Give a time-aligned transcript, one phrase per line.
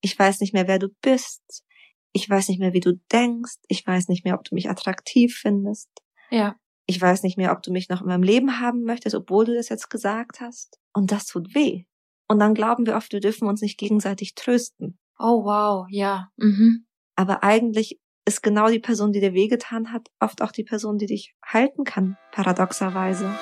[0.00, 1.64] Ich weiß nicht mehr, wer du bist.
[2.12, 3.56] Ich weiß nicht mehr, wie du denkst.
[3.68, 5.90] Ich weiß nicht mehr, ob du mich attraktiv findest.
[6.30, 6.56] Ja.
[6.86, 9.54] Ich weiß nicht mehr, ob du mich noch in meinem Leben haben möchtest, obwohl du
[9.54, 10.78] das jetzt gesagt hast.
[10.94, 11.84] Und das tut weh.
[12.28, 14.98] Und dann glauben wir oft, wir dürfen uns nicht gegenseitig trösten.
[15.18, 16.30] Oh wow, ja.
[16.36, 16.86] Mhm.
[17.16, 21.06] Aber eigentlich ist genau die Person, die dir wehgetan hat, oft auch die Person, die
[21.06, 23.34] dich halten kann, paradoxerweise.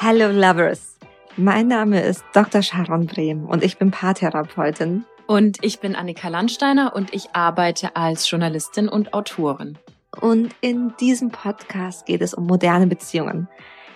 [0.00, 0.96] Hello Lovers.
[1.36, 2.62] Mein Name ist Dr.
[2.62, 5.04] Sharon Brehm und ich bin Paartherapeutin.
[5.26, 9.76] Und ich bin Annika Landsteiner und ich arbeite als Journalistin und Autorin.
[10.20, 13.48] Und in diesem Podcast geht es um moderne Beziehungen.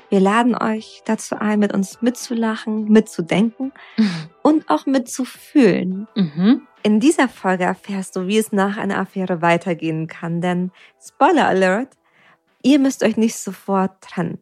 [0.09, 3.73] Wir laden euch dazu ein, mit uns mitzulachen, mitzudenken
[4.43, 6.09] und auch mitzufühlen.
[6.17, 6.67] Mhm.
[6.83, 11.91] In dieser Folge erfährst du, wie es nach einer Affäre weitergehen kann, denn Spoiler Alert,
[12.65, 14.41] ihr müsst euch nicht sofort trennen.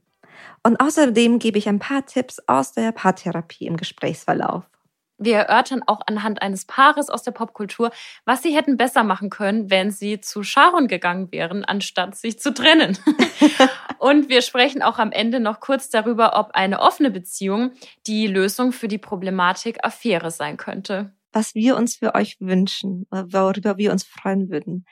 [0.62, 4.64] Und außerdem gebe ich ein paar Tipps aus der Paartherapie im Gesprächsverlauf.
[5.22, 7.90] Wir erörtern auch anhand eines Paares aus der Popkultur,
[8.24, 12.54] was sie hätten besser machen können, wenn sie zu Sharon gegangen wären, anstatt sich zu
[12.54, 12.96] trennen.
[13.98, 17.72] Und wir sprechen auch am Ende noch kurz darüber, ob eine offene Beziehung
[18.06, 21.12] die Lösung für die Problematik Affäre sein könnte.
[21.32, 24.86] Was wir uns für euch wünschen, worüber wir uns freuen würden,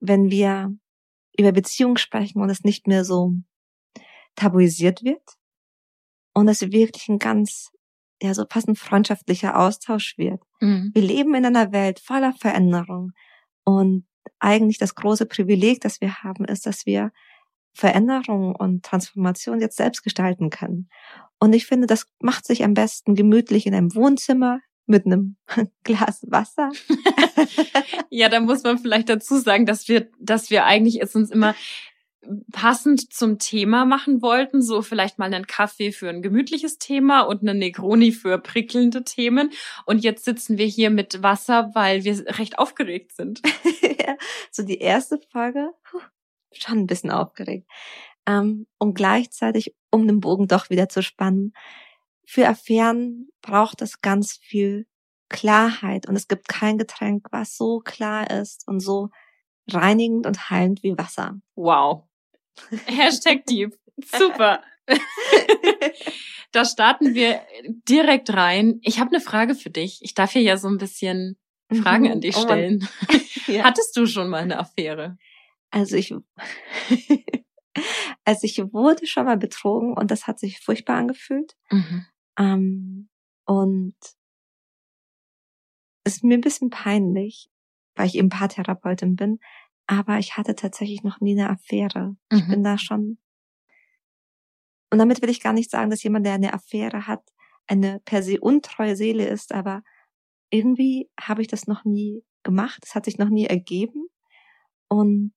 [0.00, 0.72] wenn wir
[1.36, 3.34] über Beziehungen sprechen und es nicht mehr so
[4.36, 5.22] tabuisiert wird
[6.34, 7.70] und es wirklich ein ganz,
[8.22, 10.42] ja, so fast ein freundschaftlicher Austausch wird.
[10.60, 10.90] Mhm.
[10.94, 13.12] Wir leben in einer Welt voller Veränderung
[13.64, 14.06] und
[14.38, 17.12] eigentlich das große Privileg, das wir haben, ist, dass wir
[17.74, 20.88] Veränderung und Transformation jetzt selbst gestalten können.
[21.38, 25.36] Und ich finde, das macht sich am besten gemütlich in einem Wohnzimmer mit einem
[25.84, 26.70] Glas Wasser.
[28.10, 31.54] ja, da muss man vielleicht dazu sagen, dass wir, dass wir eigentlich es uns immer
[32.52, 37.42] passend zum Thema machen wollten, so vielleicht mal einen Kaffee für ein gemütliches Thema und
[37.42, 39.50] einen Negroni für prickelnde Themen.
[39.86, 43.42] Und jetzt sitzen wir hier mit Wasser, weil wir recht aufgeregt sind.
[44.50, 45.72] so die erste Folge,
[46.52, 47.68] schon ein bisschen aufgeregt.
[48.26, 51.52] Ähm, und gleichzeitig, um den Bogen doch wieder zu spannen,
[52.24, 54.86] für Affären braucht es ganz viel
[55.28, 59.10] Klarheit und es gibt kein Getränk, was so klar ist und so
[59.68, 61.40] reinigend und heilend wie Wasser.
[61.56, 62.04] Wow.
[62.86, 63.76] Hashtag Deep.
[64.04, 64.62] Super.
[66.52, 67.40] da starten wir
[67.88, 68.78] direkt rein.
[68.82, 70.00] Ich habe eine Frage für dich.
[70.02, 71.38] Ich darf hier ja so ein bisschen
[71.70, 72.88] Fragen an dich Oh stellen.
[73.48, 73.64] Ja.
[73.64, 75.18] Hattest du schon mal eine Affäre?
[75.70, 76.14] Also ich,
[78.24, 81.56] also ich wurde schon mal betrogen und das hat sich furchtbar angefühlt.
[81.70, 82.06] Mhm.
[82.38, 83.08] Ähm,
[83.46, 83.96] und
[86.04, 87.50] es ist mir ein bisschen peinlich,
[87.96, 89.40] weil ich eben Paartherapeutin bin,
[89.92, 92.16] aber ich hatte tatsächlich noch nie eine Affäre.
[92.32, 92.48] Ich Mhm.
[92.50, 93.18] bin da schon.
[94.90, 97.22] Und damit will ich gar nicht sagen, dass jemand, der eine Affäre hat,
[97.66, 99.82] eine per se untreue Seele ist, aber
[100.50, 102.80] irgendwie habe ich das noch nie gemacht.
[102.84, 104.06] Es hat sich noch nie ergeben.
[104.88, 105.32] Und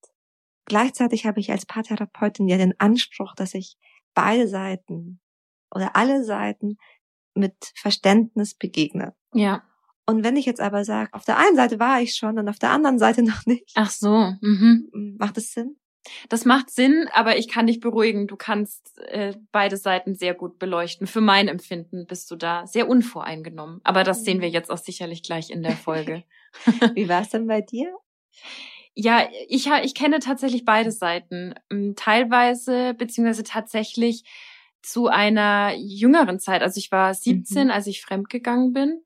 [0.65, 3.77] gleichzeitig habe ich als Paartherapeutin ja den Anspruch, dass ich
[4.13, 5.19] beide Seiten
[5.73, 6.77] oder alle Seiten
[7.33, 9.15] mit Verständnis begegne.
[9.33, 9.63] Ja.
[10.05, 12.59] Und wenn ich jetzt aber sage, auf der einen Seite war ich schon und auf
[12.59, 14.33] der anderen Seite noch nicht, Ach so.
[14.41, 15.16] Mhm.
[15.19, 15.77] macht es Sinn?
[16.29, 18.27] Das macht Sinn, aber ich kann dich beruhigen.
[18.27, 21.07] Du kannst äh, beide Seiten sehr gut beleuchten.
[21.07, 23.81] Für mein Empfinden bist du da sehr unvoreingenommen.
[23.83, 26.23] Aber das sehen wir jetzt auch sicherlich gleich in der Folge.
[26.94, 27.91] Wie war es denn bei dir?
[28.94, 31.55] Ja, ich, ich kenne tatsächlich beide Seiten.
[31.71, 34.23] Ähm, Teilweise, beziehungsweise tatsächlich
[34.83, 36.61] zu einer jüngeren Zeit.
[36.61, 39.01] Also ich war 17, als ich fremdgegangen bin.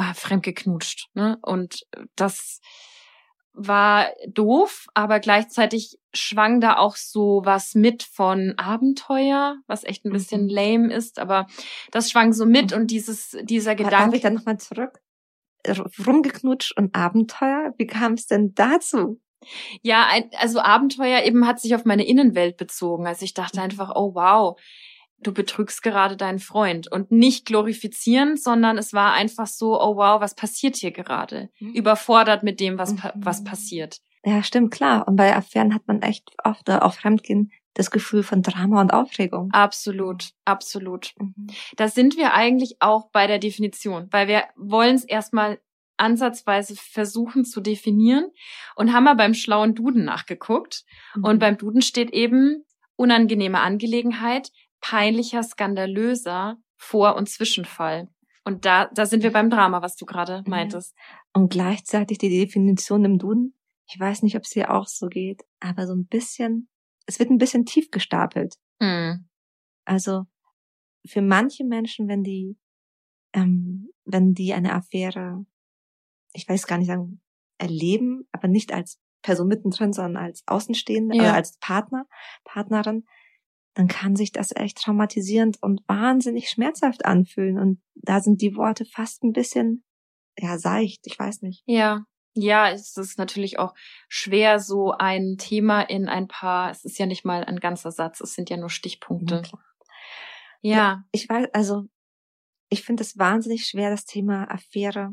[0.00, 1.38] Ah, fremdgeknutscht, ne?
[1.42, 2.60] Und das
[3.52, 10.12] war doof, aber gleichzeitig schwang da auch so was mit von Abenteuer, was echt ein
[10.12, 10.50] bisschen Mhm.
[10.50, 11.48] lame ist, aber
[11.90, 14.16] das schwang so mit und dieses, dieser Darf Gedanke.
[14.16, 15.00] ich dann nochmal zurück?
[16.06, 17.74] Rumgeknutscht und Abenteuer?
[17.76, 19.20] Wie kam es denn dazu?
[19.82, 23.08] Ja, ein, also Abenteuer eben hat sich auf meine Innenwelt bezogen.
[23.08, 24.56] Also ich dachte einfach, oh wow,
[25.20, 26.90] du betrügst gerade deinen Freund.
[26.90, 31.50] Und nicht glorifizieren, sondern es war einfach so, oh wow, was passiert hier gerade?
[31.60, 33.24] Überfordert mit dem, was, pa Mhm.
[33.24, 33.98] was passiert.
[34.24, 35.06] Ja, stimmt, klar.
[35.08, 38.92] Und bei Affären hat man echt oft, oder auch Fremdgehen, das Gefühl von Drama und
[38.92, 39.50] Aufregung.
[39.52, 41.12] Absolut, absolut.
[41.18, 41.46] Mhm.
[41.76, 45.60] Da sind wir eigentlich auch bei der Definition, weil wir wollen es erstmal
[45.96, 48.30] ansatzweise versuchen zu definieren
[48.76, 50.84] und haben mal beim schlauen Duden nachgeguckt.
[51.22, 51.38] Und Mhm.
[51.38, 52.64] beim Duden steht eben
[52.96, 58.08] unangenehme Angelegenheit, peinlicher, skandalöser Vor- und Zwischenfall.
[58.44, 60.50] Und da, da sind wir beim Drama, was du gerade Mhm.
[60.50, 60.94] meintest.
[61.34, 63.54] Und gleichzeitig die Definition im Duden,
[63.90, 66.68] Ich weiß nicht, ob es dir auch so geht, aber so ein bisschen,
[67.06, 68.56] es wird ein bisschen tief gestapelt.
[68.80, 69.26] Mhm.
[69.86, 70.26] Also
[71.06, 72.58] für manche Menschen, wenn die,
[73.32, 75.46] ähm, wenn die eine Affäre,
[76.34, 77.22] ich weiß gar nicht sagen,
[77.56, 81.22] erleben, aber nicht als Person mittendrin, sondern als Außenstehende, Ja.
[81.24, 82.06] äh, als Partner,
[82.44, 83.06] Partnerin,
[83.78, 87.60] dann kann sich das echt traumatisierend und wahnsinnig schmerzhaft anfühlen.
[87.60, 89.84] Und da sind die Worte fast ein bisschen,
[90.36, 91.62] ja, seicht, ich weiß nicht.
[91.64, 92.04] Ja.
[92.34, 93.74] Ja, es ist natürlich auch
[94.08, 98.20] schwer, so ein Thema in ein paar, es ist ja nicht mal ein ganzer Satz,
[98.20, 99.42] es sind ja nur Stichpunkte.
[100.60, 100.76] Ja.
[100.76, 101.04] Ja.
[101.12, 101.84] Ich weiß, also,
[102.70, 105.10] ich finde es wahnsinnig schwer, das Thema Affäre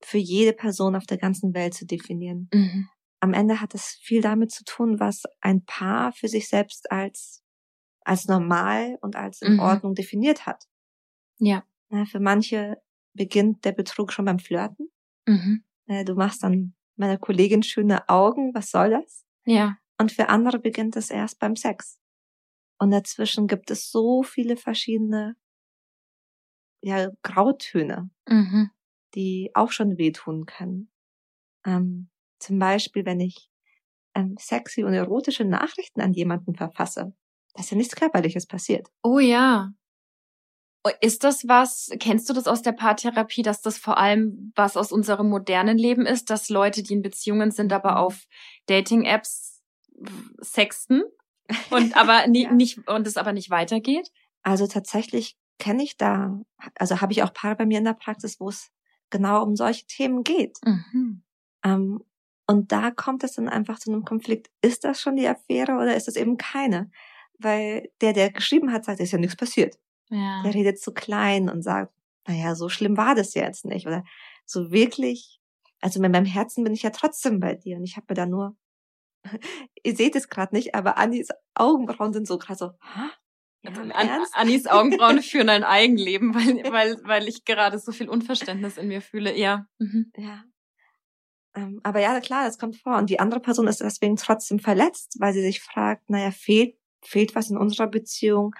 [0.00, 2.48] für jede Person auf der ganzen Welt zu definieren.
[2.54, 2.88] Mhm.
[3.18, 7.43] am Ende hat es viel damit zu tun, was ein Paar für sich selbst als,
[8.04, 9.60] als normal und als in Mhm.
[9.60, 10.64] Ordnung definiert hat.
[11.38, 11.64] Ja.
[12.10, 12.80] Für manche
[13.14, 14.90] beginnt der Betrug schon beim Flirten.
[15.26, 15.64] Mhm.
[15.86, 19.24] Äh, Du machst dann meiner Kollegin schöne Augen, was soll das?
[19.44, 19.76] Ja.
[20.00, 21.98] Und für andere beginnt es erst beim Sex.
[22.78, 25.36] Und dazwischen gibt es so viele verschiedene,
[26.82, 28.10] ja, Grautöne.
[28.28, 28.70] Mhm.
[29.14, 30.90] die auch schon wehtun können.
[31.64, 32.08] Ähm,
[32.40, 33.48] zum Beispiel, wenn ich
[34.16, 37.14] ähm, sexy und erotische Nachrichten an jemanden verfasse.
[37.54, 38.88] Da ist ja nichts Körperliches passiert.
[39.02, 39.72] Oh ja.
[40.86, 44.76] Oh, Ist das was, kennst du das aus der Paartherapie, dass das vor allem was
[44.76, 47.96] aus unserem modernen Leben ist, dass Leute, die in Beziehungen sind, aber Mhm.
[47.96, 48.24] auf
[48.66, 49.62] Dating-Apps
[50.40, 51.02] sexten
[51.70, 52.52] und aber nie, Ja.
[52.52, 54.10] nicht und es aber nicht weitergeht?
[54.42, 56.38] Also tatsächlich kenne ich da,
[56.78, 58.70] also habe ich auch Paare bei mir in der Praxis, wo es
[59.08, 60.58] genau um solche Themen geht.
[60.66, 61.22] Mhm.
[61.64, 62.04] Ähm,
[62.46, 64.50] und da kommt es dann einfach zu einem Konflikt.
[64.60, 66.90] Ist das schon die Affäre oder ist das eben keine?
[67.38, 69.76] Weil der, der geschrieben hat, sagt, ist ja nichts passiert.
[70.10, 70.42] Ja.
[70.44, 71.92] der redet zu klein und sagt,
[72.26, 73.86] naja, so schlimm war das jetzt nicht.
[73.86, 74.04] Oder
[74.44, 75.40] so wirklich,
[75.80, 77.76] also mit meinem Herzen bin ich ja trotzdem bei dir.
[77.76, 78.56] Und ich habe mir da nur,
[79.82, 83.10] ihr seht es gerade nicht, aber Annis Augenbrauen sind so gerade so, Hä?
[83.62, 84.10] Im An?
[84.34, 89.00] Anis Augenbrauen führen ein Eigenleben, weil, weil, weil ich gerade so viel Unverständnis in mir
[89.00, 89.36] fühle.
[89.38, 89.66] Ja.
[89.78, 90.12] Mhm.
[90.16, 90.44] Ja.
[91.56, 92.96] Ähm, aber ja, klar, das kommt vor.
[92.98, 97.34] Und die andere Person ist deswegen trotzdem verletzt, weil sie sich fragt, naja, fehlt, fehlt
[97.34, 98.54] was in unserer Beziehung?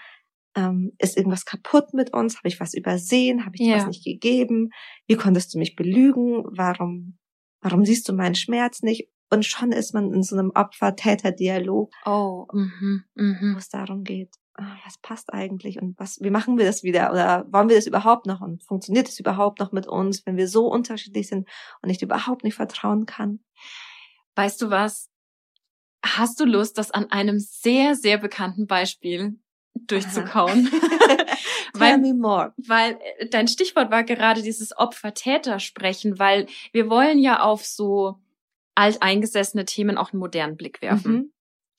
[0.57, 2.37] Ähm, ist irgendwas kaputt mit uns?
[2.37, 3.45] Habe ich was übersehen?
[3.45, 3.77] Habe ich dir Ja.
[3.77, 4.69] was nicht gegeben?
[5.07, 6.43] Wie konntest du mich belügen?
[6.49, 7.17] Warum,
[7.61, 9.09] warum siehst du meinen Schmerz nicht?
[9.31, 12.45] Und schon ist man in so einem Opfer-Täter-Dialog, Oh.
[12.53, 13.03] Mhm.
[13.15, 13.55] wo Mhm.
[13.57, 17.11] es darum geht, ah, was passt eigentlich und was, wie machen wir das wieder?
[17.11, 18.41] Oder wollen wir das überhaupt noch?
[18.41, 21.49] Und funktioniert es überhaupt noch mit uns, wenn wir so unterschiedlich sind
[21.81, 23.39] und ich überhaupt nicht vertrauen kann?
[24.35, 25.09] Weißt du was?
[26.05, 29.39] Hast du Lust, das an einem sehr, sehr bekannten Beispiel
[29.73, 30.69] durchzukauen?
[31.75, 32.53] Tell weil, me more.
[32.57, 38.15] weil äh, dein Stichwort war gerade dieses Opfer-Täter-Sprechen, weil wir wollen ja auf so
[38.75, 41.13] alteingesessene Themen auch einen modernen Blick werfen.
[41.13, 41.31] Mhm.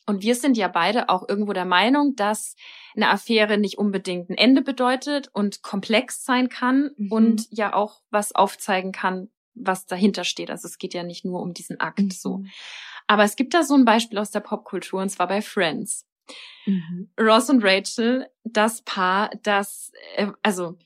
[0.09, 2.55] Und wir sind ja beide auch irgendwo der Meinung, dass
[2.95, 7.13] eine Affäre nicht unbedingt ein Ende bedeutet und komplex sein kann Mhm.
[7.13, 10.51] und ja auch was aufzeigen kann, was dahinter steht.
[10.51, 12.39] Also es geht ja nicht nur um diesen Akt so.
[12.39, 12.51] Mhm.
[13.09, 16.07] Aber es gibt da so ein Beispiel aus der Popkultur und zwar bei Friends.
[16.67, 17.11] Mhm.
[17.21, 20.77] Ross und Rachel, das Paar, das, äh, also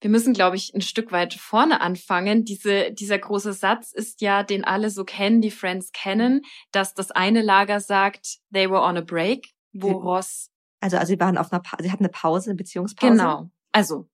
[0.00, 2.44] wir müssen, glaube ich, ein Stück weit vorne anfangen.
[2.44, 7.10] Diese, dieser große Satz ist ja, den alle so kennen, die Friends kennen, dass das
[7.10, 10.50] eine Lager sagt, they were on a break, wo Sie- Ross,
[10.80, 13.10] Also, also sie waren auf einer, pa sie hatten eine Pause, eine Beziehungspause.
[13.12, 14.08] genau, also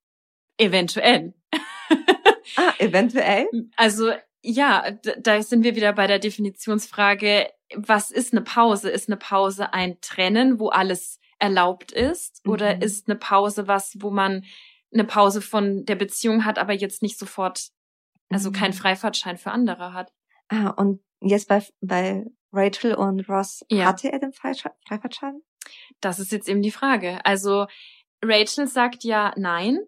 [0.56, 1.34] eventuell.
[2.68, 3.46] Ah, eventuell.
[3.76, 8.90] Also ja, da sind wir wieder bei der Definitionsfrage, was ist eine Pause?
[8.90, 12.40] Ist eine Pause ein Trennen, wo alles erlaubt ist?
[12.46, 12.82] Oder Mhm.
[12.82, 14.44] ist eine Pause was, wo man
[14.92, 17.68] eine Pause von der Beziehung hat, aber jetzt nicht sofort,
[18.30, 18.54] also Mhm.
[18.54, 20.12] keinen Freifahrtschein für andere hat?
[20.48, 23.86] Ah, und jetzt bei, bei Rachel und Ross, Ja.
[23.86, 25.40] hatte er den Freifahrtschein?
[26.00, 27.24] Das ist jetzt eben die Frage.
[27.24, 27.66] Also
[28.22, 29.78] Rachel sagt ja nein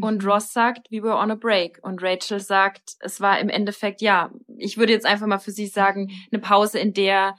[0.00, 0.28] und Mhm.
[0.28, 1.78] Ross sagt, we were on a break.
[1.82, 5.66] Und Rachel sagt, es war im Endeffekt, ja, ich würde jetzt einfach mal für sie
[5.66, 7.36] sagen, eine Pause, in der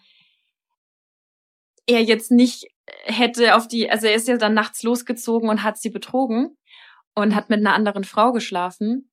[1.88, 2.68] er jetzt nicht
[3.04, 6.58] hätte auf die, also er ist ja dann nachts losgezogen und hat sie betrogen
[7.16, 9.12] und hat mit einer anderen Frau geschlafen.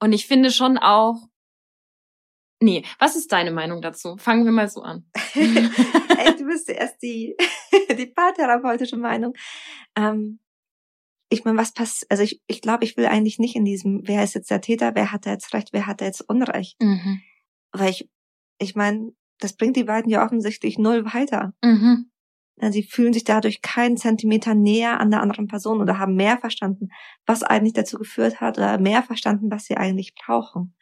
[0.00, 1.16] Und ich finde schon auch,
[2.60, 4.16] nee, was ist deine Meinung dazu?
[4.16, 5.08] Fangen wir mal so an.
[5.34, 7.36] Ey, du bist erst die,
[7.96, 9.34] die paartherapeutische Meinung.
[9.96, 10.40] Ähm,
[11.28, 14.24] ich meine, was passiert, also ich, ich glaube, ich will eigentlich nicht in diesem, wer
[14.24, 16.80] ist jetzt der Täter, wer hat da jetzt Recht, wer hat da jetzt Unrecht.
[16.80, 17.20] Mhm.
[17.72, 18.08] Weil ich,
[18.58, 21.52] ich meine, das bringt die beiden ja offensichtlich null weiter.
[21.62, 22.10] Mhm.
[22.60, 26.38] Ja, Sie fühlen sich dadurch keinen Zentimeter näher an der anderen Person oder haben mehr
[26.38, 26.88] verstanden,
[27.24, 30.74] was eigentlich dazu geführt hat oder mehr verstanden, was sie eigentlich brauchen.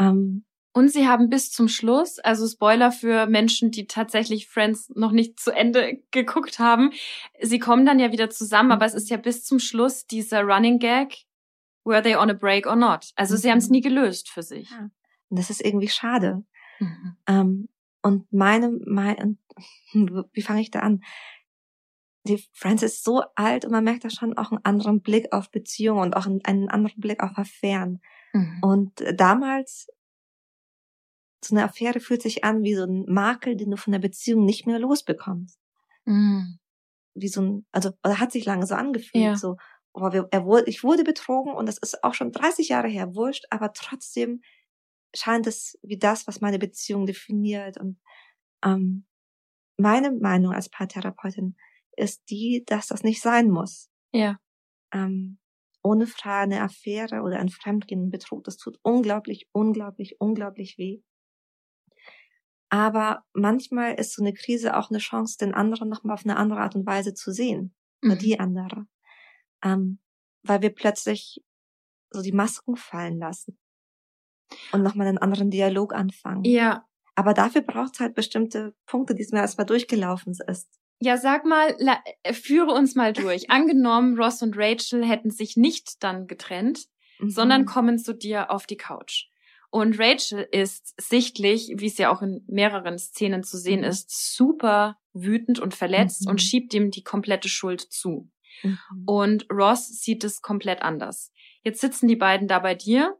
[0.00, 5.12] Ähm, Und sie haben bis zum Schluss, also Spoiler für Menschen, die tatsächlich Friends noch
[5.12, 6.90] nicht zu Ende geguckt haben,
[7.40, 10.80] sie kommen dann ja wieder zusammen, aber es ist ja bis zum Schluss dieser Running
[10.80, 11.26] Gag,
[11.84, 13.12] were they on a break or not?
[13.14, 13.72] Also sie haben es mhm.
[13.72, 14.68] nie gelöst für sich.
[14.68, 14.90] Ja.
[15.28, 16.44] Und das ist irgendwie schade.
[16.80, 17.16] Mhm.
[17.28, 17.68] Ähm,
[18.02, 19.38] und meine, mein,
[19.92, 21.04] wie fange ich da an?
[22.26, 25.52] Die Friends ist so alt und man merkt da schon auch einen anderen Blick auf
[25.52, 28.00] Beziehungen und auch einen anderen Blick auf Affären.
[28.32, 28.58] Mhm.
[28.60, 29.88] Und damals
[31.44, 34.44] so eine Affäre fühlt sich an wie so ein Makel, den du von der Beziehung
[34.44, 35.58] nicht mehr losbekommst.
[36.04, 36.58] Mhm.
[37.14, 39.36] Wie so ein, also, oder hat sich lange so angefühlt, ja.
[39.36, 39.56] so,
[39.92, 43.14] oh, wir, er wurde, ich wurde betrogen und das ist auch schon 30 Jahre her,
[43.14, 44.42] wurscht, aber trotzdem
[45.14, 47.98] scheint es wie das, was meine Beziehung definiert und
[48.64, 49.06] ähm,
[49.76, 51.56] meine Meinung als Paartherapeutin
[51.96, 53.90] ist die, dass das nicht sein muss.
[54.12, 54.38] Ja.
[54.92, 55.38] Ähm,
[55.82, 61.02] ohne Frage eine Affäre oder ein Fremdgehen, Betrug, das tut unglaublich, unglaublich, unglaublich weh.
[62.74, 66.58] Aber manchmal ist so eine Krise auch eine Chance, den anderen nochmal auf eine andere
[66.58, 67.72] Art und Weise zu sehen.
[68.00, 68.10] Mhm.
[68.10, 68.86] Oder die andere.
[69.62, 70.00] Ähm,
[70.42, 71.40] weil wir plötzlich
[72.10, 73.60] so die Masken fallen lassen.
[74.72, 76.42] Und nochmal einen anderen Dialog anfangen.
[76.42, 76.84] Ja.
[77.14, 80.68] Aber dafür braucht es halt bestimmte Punkte, die es mir erstmal durchgelaufen ist.
[80.98, 83.50] Ja, sag mal, la, äh, führe uns mal durch.
[83.52, 86.88] Angenommen, Ross und Rachel hätten sich nicht dann getrennt,
[87.20, 87.30] mhm.
[87.30, 89.28] sondern kommen zu dir auf die Couch.
[89.74, 93.86] Und Rachel ist sichtlich, wie es ja auch in mehreren Szenen zu sehen mhm.
[93.86, 96.30] ist, super wütend und verletzt mhm.
[96.30, 98.30] und schiebt ihm die komplette Schuld zu.
[98.62, 98.78] Mhm.
[99.04, 101.32] Und Ross sieht es komplett anders.
[101.64, 103.18] Jetzt sitzen die beiden da bei dir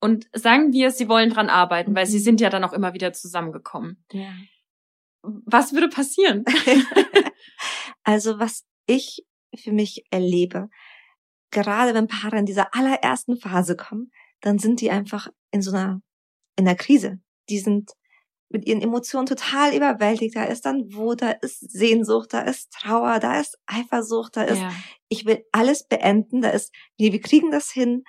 [0.00, 1.96] und sagen wir, sie wollen dran arbeiten, mhm.
[1.96, 2.22] weil sie mhm.
[2.22, 4.02] sind ja dann auch immer wieder zusammengekommen.
[4.12, 4.32] Ja.
[5.20, 6.46] Was würde passieren?
[8.02, 10.70] also was ich für mich erlebe,
[11.50, 14.10] gerade wenn Paare in dieser allerersten Phase kommen,
[14.42, 16.02] dann sind die einfach in so einer,
[16.56, 17.20] in der Krise.
[17.48, 17.92] Die sind
[18.50, 20.36] mit ihren Emotionen total überwältigt.
[20.36, 24.60] Da ist dann Wut, da ist Sehnsucht, da ist Trauer, da ist Eifersucht, da ist,
[24.60, 24.70] ja.
[25.08, 28.04] ich will alles beenden, da ist, nee, wir kriegen das hin,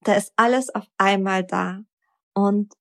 [0.00, 1.80] da ist alles auf einmal da.
[2.34, 2.74] Und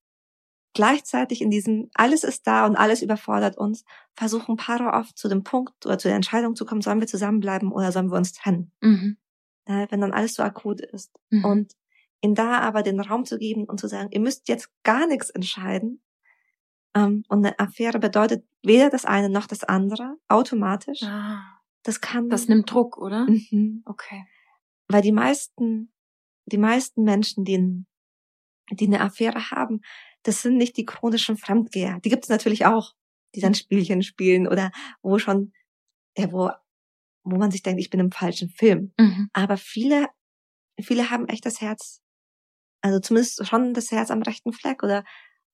[0.74, 5.44] gleichzeitig in diesem, alles ist da und alles überfordert uns, versuchen Paare oft zu dem
[5.44, 8.72] Punkt oder zu der Entscheidung zu kommen, sollen wir zusammenbleiben oder sollen wir uns trennen?
[8.82, 9.18] Mhm.
[9.68, 11.12] Ja, wenn dann alles so akut ist.
[11.30, 11.46] Mhm.
[11.46, 11.74] Und
[12.24, 15.30] ihnen da aber den Raum zu geben und zu sagen, ihr müsst jetzt gar nichts
[15.30, 16.02] entscheiden.
[16.96, 21.04] Ähm, und eine Affäre bedeutet weder das eine noch das andere automatisch.
[21.04, 22.30] Ah, das kann.
[22.30, 23.28] Das nimmt Druck, oder?
[23.28, 23.84] Mhm.
[23.86, 24.26] Okay.
[24.88, 25.92] Weil die meisten,
[26.46, 27.84] die meisten Menschen, die,
[28.72, 29.82] die eine Affäre haben,
[30.24, 32.00] das sind nicht die chronischen Fremdgeher.
[32.06, 32.94] Die gibt es natürlich auch,
[33.36, 35.52] die dann Spielchen spielen oder wo schon,
[36.18, 36.52] ja, wo,
[37.24, 38.94] wo man sich denkt, ich bin im falschen Film.
[38.98, 39.30] Mhm.
[39.34, 40.08] Aber viele,
[40.80, 42.03] viele haben echt das Herz
[42.84, 45.04] also zumindest schon das Herz am rechten Fleck oder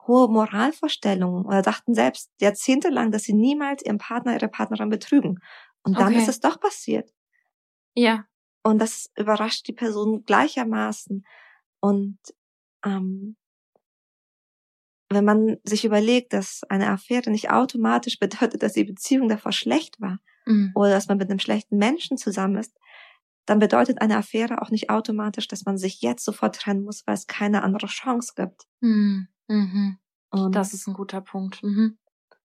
[0.08, 5.40] hohe Moralvorstellungen oder dachten selbst jahrzehntelang, dass sie niemals ihren Partner, ihre Partnerin betrügen.
[5.84, 6.18] Und dann okay.
[6.18, 7.14] ist es doch passiert.
[7.94, 8.26] Ja.
[8.64, 11.24] Und das überrascht die Person gleichermaßen.
[11.80, 12.18] Und
[12.84, 13.38] ähm,
[15.10, 20.02] wenn man sich überlegt, dass eine Affäre nicht automatisch bedeutet, dass die Beziehung davor schlecht
[20.02, 20.72] war mhm.
[20.74, 22.76] oder dass man mit einem schlechten Menschen zusammen ist,
[23.50, 27.16] dann bedeutet eine Affäre auch nicht automatisch, dass man sich jetzt sofort trennen muss, weil
[27.16, 28.68] es keine andere Chance gibt.
[28.80, 29.28] Mhm.
[29.48, 29.98] Mhm.
[30.30, 31.64] Und das ist ein guter Punkt.
[31.64, 31.98] Mhm.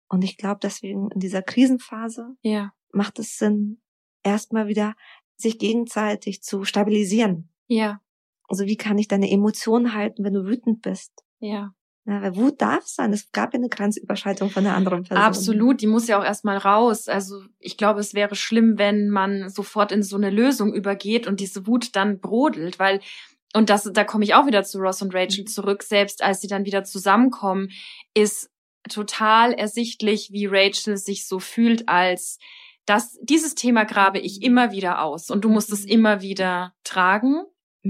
[0.08, 2.72] Und ich glaube, deswegen in dieser Krisenphase ja.
[2.92, 3.80] macht es Sinn,
[4.22, 4.94] erstmal wieder
[5.36, 7.48] sich gegenseitig zu stabilisieren.
[7.66, 8.02] Ja.
[8.46, 11.24] Also wie kann ich deine Emotionen halten, wenn du wütend bist?
[11.38, 11.74] Ja.
[12.04, 13.12] Ja, weil Wut darf sein.
[13.12, 15.24] Es gab ja eine Grenzüberschreitung von der anderen Person.
[15.24, 17.08] Absolut, die muss ja auch erstmal raus.
[17.08, 21.38] Also ich glaube, es wäre schlimm, wenn man sofort in so eine Lösung übergeht und
[21.38, 23.00] diese Wut dann brodelt, weil
[23.54, 25.46] und das, da komme ich auch wieder zu Ross und Rachel mhm.
[25.46, 25.82] zurück.
[25.82, 27.68] Selbst als sie dann wieder zusammenkommen,
[28.14, 28.50] ist
[28.88, 32.38] total ersichtlich, wie Rachel sich so fühlt, als
[32.86, 34.46] dass dieses Thema grabe ich mhm.
[34.46, 35.90] immer wieder aus und du musst es mhm.
[35.90, 37.44] immer wieder tragen.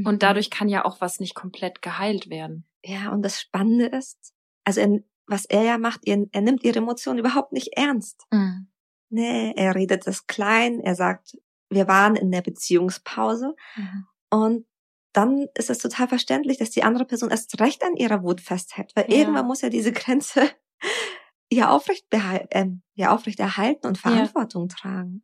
[0.06, 2.64] Und dadurch kann ja auch was nicht komplett geheilt werden.
[2.84, 4.34] Ja, und das Spannende ist,
[4.64, 8.26] also er, was er ja macht, er, er nimmt ihre Emotionen überhaupt nicht ernst.
[8.30, 8.68] Mhm.
[9.10, 11.36] Nee, er redet das klein, er sagt,
[11.68, 14.06] wir waren in der Beziehungspause mhm.
[14.30, 14.66] und
[15.12, 18.92] dann ist es total verständlich, dass die andere Person erst recht an ihrer Wut festhält,
[18.94, 19.18] weil ja.
[19.18, 20.50] irgendwann muss ja diese Grenze
[21.52, 24.74] ja aufrecht, äh, ja aufrecht erhalten und Verantwortung ja.
[24.74, 25.22] tragen.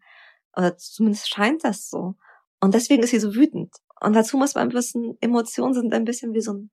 [0.54, 2.16] Oder zumindest scheint das so.
[2.60, 3.74] Und deswegen ist sie so wütend.
[4.00, 6.70] Und dazu muss man wissen, Emotionen sind ein bisschen wie so ein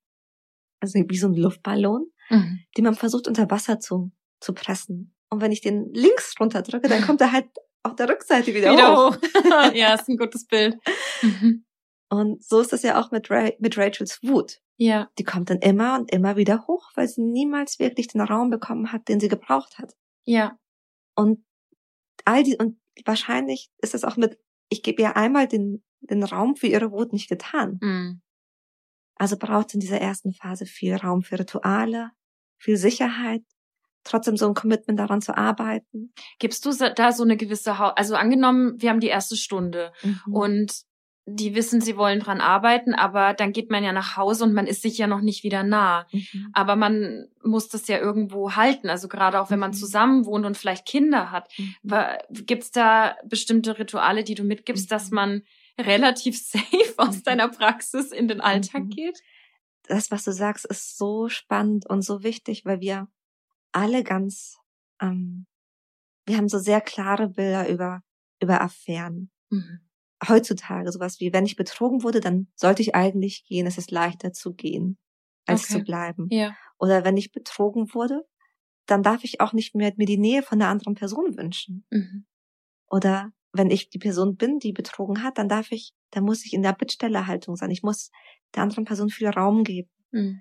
[0.86, 2.60] also wie so ein Luftballon, mhm.
[2.76, 5.14] den man versucht unter Wasser zu, zu pressen.
[5.28, 7.48] Und wenn ich den links runterdrücke, dann kommt er halt
[7.82, 9.16] auf der Rückseite wieder, wieder hoch.
[9.74, 10.76] ja, ist ein gutes Bild.
[11.22, 11.64] Mhm.
[12.08, 14.60] Und so ist das ja auch mit, Ra mit Rachels Wut.
[14.76, 15.10] Ja.
[15.18, 18.92] Die kommt dann immer und immer wieder hoch, weil sie niemals wirklich den Raum bekommen
[18.92, 19.94] hat, den sie gebraucht hat.
[20.24, 20.58] Ja.
[21.14, 21.44] Und
[22.24, 24.38] all die, und wahrscheinlich ist es auch mit,
[24.68, 27.78] ich gebe ihr einmal den, den Raum für ihre Wut nicht getan.
[27.80, 28.20] Mhm.
[29.16, 32.10] Also braucht es in dieser ersten Phase viel Raum für Rituale,
[32.58, 33.42] viel Sicherheit,
[34.04, 36.12] trotzdem so ein Commitment daran zu arbeiten.
[36.38, 40.32] Gibst du da so eine gewisse, ha also angenommen, wir haben die erste Stunde Mhm.
[40.34, 40.72] und
[41.28, 44.68] die wissen, sie wollen dran arbeiten, aber dann geht man ja nach Hause und man
[44.68, 46.06] ist sich ja noch nicht wieder nah.
[46.12, 46.50] Mhm.
[46.52, 48.88] Aber man muss das ja irgendwo halten.
[48.88, 49.74] Also gerade auch wenn man Mhm.
[49.74, 51.50] zusammen wohnt und vielleicht Kinder hat.
[51.58, 51.74] Mhm.
[52.46, 55.14] Gibt es da bestimmte Rituale, die du mitgibst, dass Mhm.
[55.16, 55.42] man
[55.78, 57.22] relativ safe aus Mhm.
[57.24, 58.90] deiner Praxis in den Alltag Mhm.
[58.90, 59.22] geht?
[59.84, 63.08] Das, was du sagst, ist so spannend und so wichtig, weil wir
[63.72, 64.58] alle ganz,
[65.00, 65.46] ähm,
[66.26, 68.02] wir haben so sehr klare Bilder über,
[68.42, 69.30] über Affären.
[69.50, 69.80] Mhm.
[70.28, 73.66] Heutzutage sowas wie, wenn ich betrogen wurde, dann sollte ich eigentlich gehen.
[73.66, 74.98] Es ist leichter zu gehen,
[75.46, 75.74] als Okay.
[75.74, 76.28] zu bleiben.
[76.30, 76.56] Ja.
[76.78, 78.26] Oder wenn ich betrogen wurde,
[78.86, 81.86] dann darf ich auch nicht mehr mir die Nähe von der anderen Person wünschen.
[81.90, 82.26] Mhm.
[82.88, 86.52] Oder wenn ich die Person bin, die betrogen hat, dann darf ich, dann muss ich
[86.52, 87.70] in der Bittstellerhaltung sein.
[87.70, 88.10] Ich muss
[88.54, 89.90] der anderen Person viel Raum geben.
[90.10, 90.40] Mhm.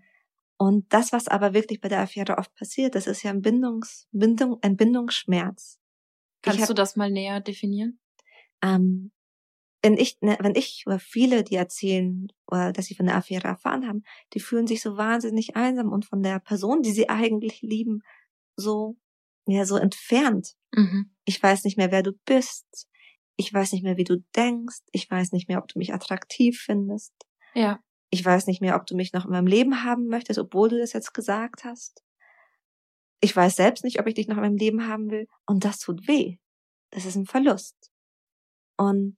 [0.57, 4.07] Und das, was aber wirklich bei der Affäre oft passiert, das ist ja ein Bindungs,
[4.11, 5.79] Bindung, ein Bindungsschmerz.
[6.41, 7.99] Kannst hab- du das mal näher definieren?
[8.61, 9.11] Ähm,
[9.81, 13.47] wenn ich, ne, wenn ich oder viele, die erzählen, oder dass sie von der Affäre
[13.47, 14.03] erfahren haben,
[14.33, 18.01] die fühlen sich so wahnsinnig einsam und von der Person, die sie eigentlich lieben,
[18.55, 18.97] so,
[19.45, 20.55] ja, so entfernt.
[20.73, 21.11] Mhm.
[21.25, 22.87] Ich weiß nicht mehr, wer du bist.
[23.37, 24.81] Ich weiß nicht mehr, wie du denkst.
[24.91, 27.13] Ich weiß nicht mehr, ob du mich attraktiv findest.
[27.53, 27.79] Ja.
[28.09, 30.77] Ich weiß nicht mehr, ob du mich noch in meinem Leben haben möchtest, obwohl du
[30.77, 32.03] das jetzt gesagt hast.
[33.19, 35.27] Ich weiß selbst nicht, ob ich dich noch in meinem Leben haben will.
[35.45, 36.37] Und das tut weh.
[36.91, 37.91] Das ist ein Verlust.
[38.77, 39.17] Und,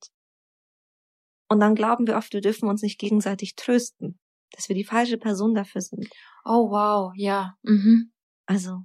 [1.50, 4.20] und dann glauben wir oft, wir dürfen uns nicht gegenseitig trösten,
[4.52, 6.08] dass wir die falsche Person dafür sind.
[6.46, 7.56] Oh wow, ja.
[7.64, 8.12] Mhm.
[8.46, 8.84] Also,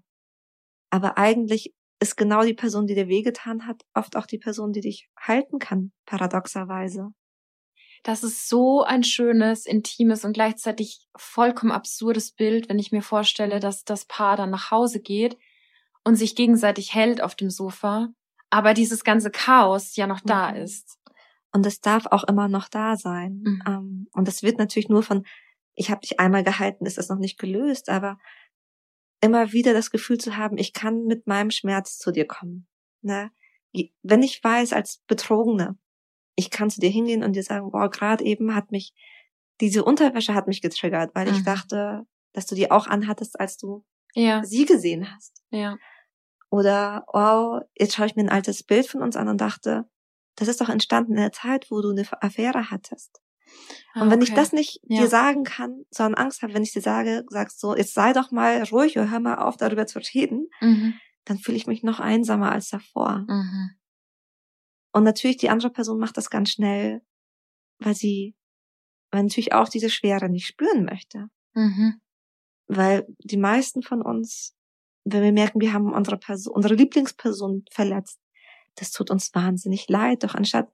[0.90, 1.72] aber eigentlich
[2.02, 5.58] ist genau die Person, die dir wehgetan hat, oft auch die Person, die dich halten
[5.58, 7.10] kann, paradoxerweise.
[8.02, 13.60] Das ist so ein schönes, intimes und gleichzeitig vollkommen absurdes Bild, wenn ich mir vorstelle,
[13.60, 15.38] dass das Paar dann nach Hause geht
[16.02, 18.08] und sich gegenseitig hält auf dem Sofa,
[18.50, 20.56] aber dieses ganze Chaos ja noch da Mhm.
[20.56, 20.98] ist.
[21.52, 23.42] Und es darf auch immer noch da sein.
[23.44, 23.62] Mhm.
[23.66, 25.24] Ähm, und das wird natürlich nur von,
[25.76, 28.18] ich habe dich einmal gehalten, ist das noch nicht gelöst, aber
[29.22, 32.66] immer wieder das Gefühl zu haben, ich kann mit meinem Schmerz zu dir kommen.
[33.00, 33.30] Ne?
[34.02, 35.78] Wenn ich weiß als Betrogene,
[36.36, 38.92] ich kann zu dir hingehen und dir sagen, boah, gerade eben hat mich,
[39.60, 41.44] diese Unterwäsche hat mich getriggert, weil ich Mhm.
[41.44, 45.42] dachte, dass du die auch anhattest, als du Ja, sie gesehen hast.
[45.50, 45.78] ja.
[46.50, 49.88] Oder, wow, jetzt schaue ich mir ein altes Bild von uns an und dachte,
[50.36, 53.22] das ist doch entstanden in der Zeit, wo du eine Affäre hattest.
[53.94, 55.02] Ah, Und wenn ich das nicht Ja.
[55.02, 58.30] dir sagen kann, sondern Angst habe, wenn ich dir sage, sagst so, jetzt sei doch
[58.30, 60.94] mal ruhig oder hör mal auf, darüber zu reden, Mhm.
[61.24, 63.24] dann fühle ich mich noch einsamer als davor.
[63.28, 63.70] Mhm.
[64.92, 67.02] Und natürlich die andere Person macht das ganz schnell,
[67.78, 68.34] weil sie,
[69.10, 71.28] weil natürlich auch diese Schwere nicht spüren möchte.
[71.54, 72.00] Mhm.
[72.68, 74.54] Weil die meisten von uns,
[75.04, 78.20] wenn wir merken, wir haben unsere Person, unsere Lieblingsperson verletzt,
[78.76, 80.22] das tut uns wahnsinnig leid.
[80.24, 80.70] Doch anstatt,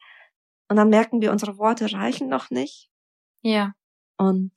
[0.68, 2.90] und dann merken wir, unsere Worte reichen noch nicht.
[3.42, 3.74] Ja.
[4.16, 4.52] Und,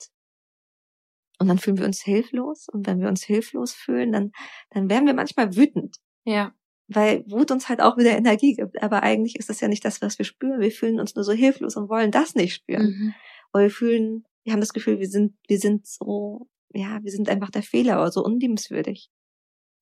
[1.38, 2.68] und dann fühlen wir uns hilflos.
[2.68, 4.32] Und wenn wir uns hilflos fühlen, dann,
[4.70, 5.96] dann werden wir manchmal wütend.
[6.24, 6.54] Ja.
[6.88, 8.82] Weil Wut uns halt auch wieder Energie gibt.
[8.82, 10.60] Aber eigentlich ist das ja nicht das, was wir spüren.
[10.60, 12.86] Wir fühlen uns nur so hilflos und wollen das nicht spüren.
[12.86, 13.14] Mhm.
[13.52, 17.30] Weil wir fühlen, wir haben das Gefühl, wir sind, wir sind so, ja, wir sind
[17.30, 19.10] einfach der Fehler oder so unliebenswürdig.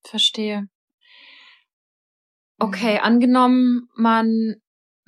[0.05, 0.69] Verstehe.
[2.57, 4.61] Okay, angenommen, man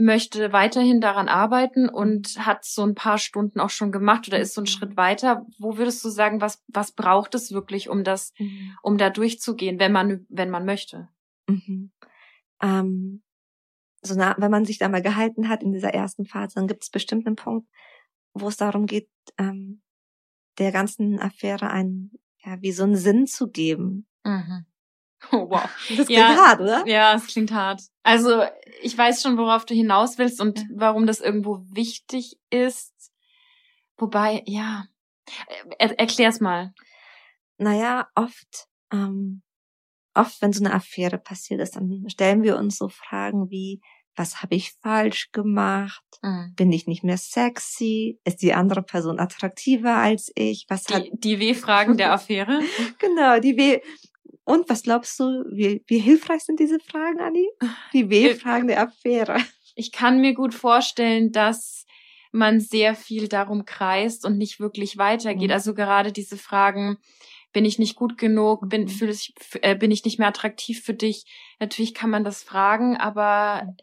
[0.04, 4.54] möchte weiterhin daran arbeiten und hat so ein paar Stunden auch schon gemacht oder ist
[4.54, 5.46] so einen Schritt weiter.
[5.60, 8.76] Wo würdest du sagen, was, was braucht es wirklich, um das, Mhm.
[8.84, 11.10] um da durchzugehen, wenn man, wenn man möchte?
[11.48, 11.92] Mhm.
[12.62, 13.24] Ähm,
[14.02, 16.84] so na, wenn man sich da mal gehalten hat in dieser ersten Phase, dann gibt
[16.84, 17.68] es bestimmt einen Punkt,
[18.34, 19.82] wo es darum geht, ähm,
[20.60, 22.12] der ganzen Affäre einen,
[22.44, 24.08] ja, wie so einen Sinn zu geben.
[24.24, 24.66] Mhm.
[25.32, 25.64] Oh, wow.
[25.90, 26.36] Das klingt Ja.
[26.36, 26.88] hart, oder?
[26.88, 27.82] Ja, es klingt hart.
[28.04, 28.44] Also,
[28.82, 30.66] ich weiß schon, worauf du hinaus willst und Ja.
[30.76, 32.94] warum das irgendwo wichtig ist.
[33.98, 34.86] Wobei, ja.
[35.80, 36.74] Er, erklär's mal.
[37.58, 39.42] Naja, oft, ähm,
[40.14, 43.80] oft, wenn so eine Affäre passiert ist, dann stellen wir uns so Fragen wie,
[44.16, 46.04] was habe ich falsch gemacht?
[46.22, 46.54] Mhm.
[46.56, 48.20] Bin ich nicht mehr sexy?
[48.26, 50.66] Ist die andere Person attraktiver als ich?
[50.70, 52.60] Was hat Die, die W-Fragen der Affäre.
[53.00, 53.82] Genau, die W.
[54.46, 57.48] Und was glaubst du, wie, wie hilfreich sind diese Fragen, Anni?
[57.94, 59.38] Die W-Fragen der Affäre.
[59.76, 61.86] Ich kann mir gut vorstellen, dass
[62.32, 65.50] man sehr viel darum kreist und nicht wirklich weitergeht.
[65.50, 65.54] Mhm.
[65.54, 66.98] Also gerade diese Fragen,
[67.54, 68.88] bin ich nicht gut genug, bin, Mhm.
[68.90, 71.24] fühl ich, äh, bin ich nicht mehr attraktiv für dich.
[71.60, 73.74] Natürlich kann man das fragen, aber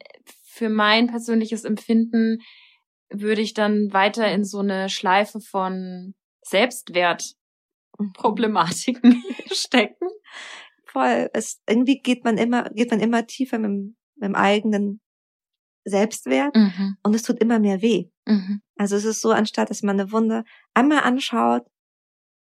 [0.45, 2.39] für mein persönliches Empfinden
[3.09, 9.25] würde ich dann weiter in so eine Schleife von Selbstwertproblematiken Mhm.
[9.53, 10.09] stecken.
[10.87, 11.31] Voll.
[11.33, 15.01] Es, irgendwie geht man immer, geht man immer tiefer mit, dem- mit dem eigenen
[15.85, 16.97] Selbstwert Mhm.
[17.03, 18.11] und es tut immer mehr weh.
[18.27, 18.61] Mhm.
[18.77, 21.63] Also es ist so, anstatt dass man eine Wunde einmal anschaut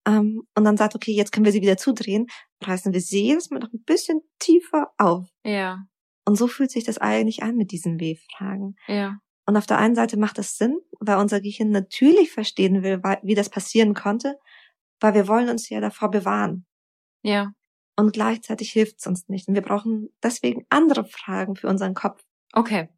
[0.06, 2.28] ähm, und dann sagt, okay, jetzt können wir sie wieder zudrehen,
[2.62, 5.28] reißen wir sie jedes Mal noch ein bisschen tiefer auf.
[5.44, 5.86] Ja,
[6.26, 8.76] Und so fühlt sich das eigentlich an mit diesen W-Fragen.
[8.88, 9.18] ja,
[9.48, 13.36] Und auf der einen Seite macht es Sinn, weil unser Gehirn natürlich verstehen will, wie
[13.36, 14.38] das passieren konnte,
[15.00, 16.66] weil wir wollen uns ja davor bewahren.
[17.24, 17.52] ja.
[17.96, 19.48] Und gleichzeitig hilft es uns nicht.
[19.48, 22.24] Und wir brauchen deswegen andere Fragen für unseren Kopf.
[22.54, 22.90] Okay,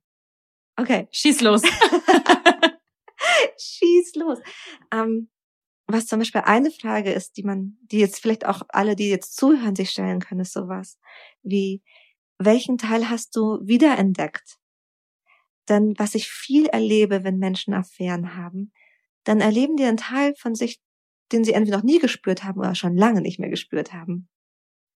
[0.78, 1.62] Okay, schieß los.
[3.58, 4.40] schieß los.
[4.92, 5.30] Ähm,
[5.88, 9.36] was zum Beispiel eine Frage ist, die man, die jetzt vielleicht auch alle, die jetzt
[9.38, 10.98] zuhören, sich stellen können, ist sowas
[11.44, 11.82] wie,
[12.40, 14.58] welchen Teil hast du wiederentdeckt?
[15.70, 18.74] Denn was ich viel erlebe, wenn Menschen Affären haben,
[19.24, 20.82] dann erleben die einen Teil von sich,
[21.32, 24.28] den sie entweder noch nie gespürt haben oder schon lange nicht mehr gespürt haben.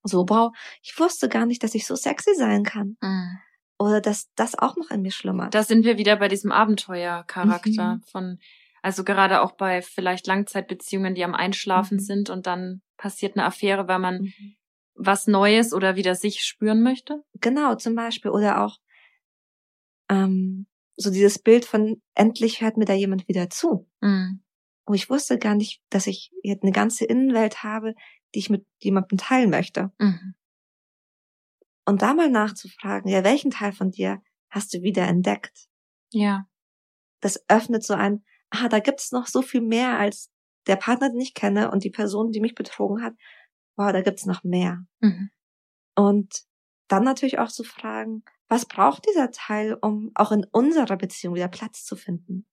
[0.07, 2.97] So, wow, ich wusste gar nicht, dass ich so sexy sein kann.
[3.03, 3.39] Mhm.
[3.79, 5.55] Oder dass das auch noch in mir schlummert.
[5.55, 8.03] Da sind wir wieder bei diesem Abenteuercharakter Mhm.
[8.11, 8.39] von,
[8.83, 12.01] also gerade auch bei vielleicht Langzeitbeziehungen, die am Einschlafen Mhm.
[12.03, 14.57] sind und dann passiert eine Affäre, weil man Mhm.
[14.95, 17.23] was Neues oder wieder sich spüren möchte.
[17.35, 18.31] Genau, zum Beispiel.
[18.31, 18.79] Oder auch
[20.09, 20.67] ähm,
[20.97, 23.89] so dieses Bild von endlich hört mir da jemand wieder zu.
[24.01, 24.41] Mhm.
[24.87, 27.95] Oh, ich wusste gar nicht, dass ich jetzt eine ganze Innenwelt habe,
[28.37, 29.91] die ich mit jemandem teilen möchte.
[29.99, 30.35] Mhm.
[31.87, 35.71] Und da mal nachzufragen, ja, welchen Teil von dir hast du wieder entdeckt?
[36.13, 36.47] Ja.
[37.21, 40.31] Das öffnet so ein, ah, da gibt es noch so viel mehr als
[40.67, 43.15] der Partner, den ich kenne und die Person, die mich betrogen hat.
[43.77, 44.85] Wow, da gibt's noch mehr.
[45.01, 45.31] Mhm.
[45.95, 46.43] Und
[46.89, 51.49] dann natürlich auch zu fragen, was braucht dieser Teil, um auch in unserer Beziehung wieder
[51.49, 52.47] Platz zu finden?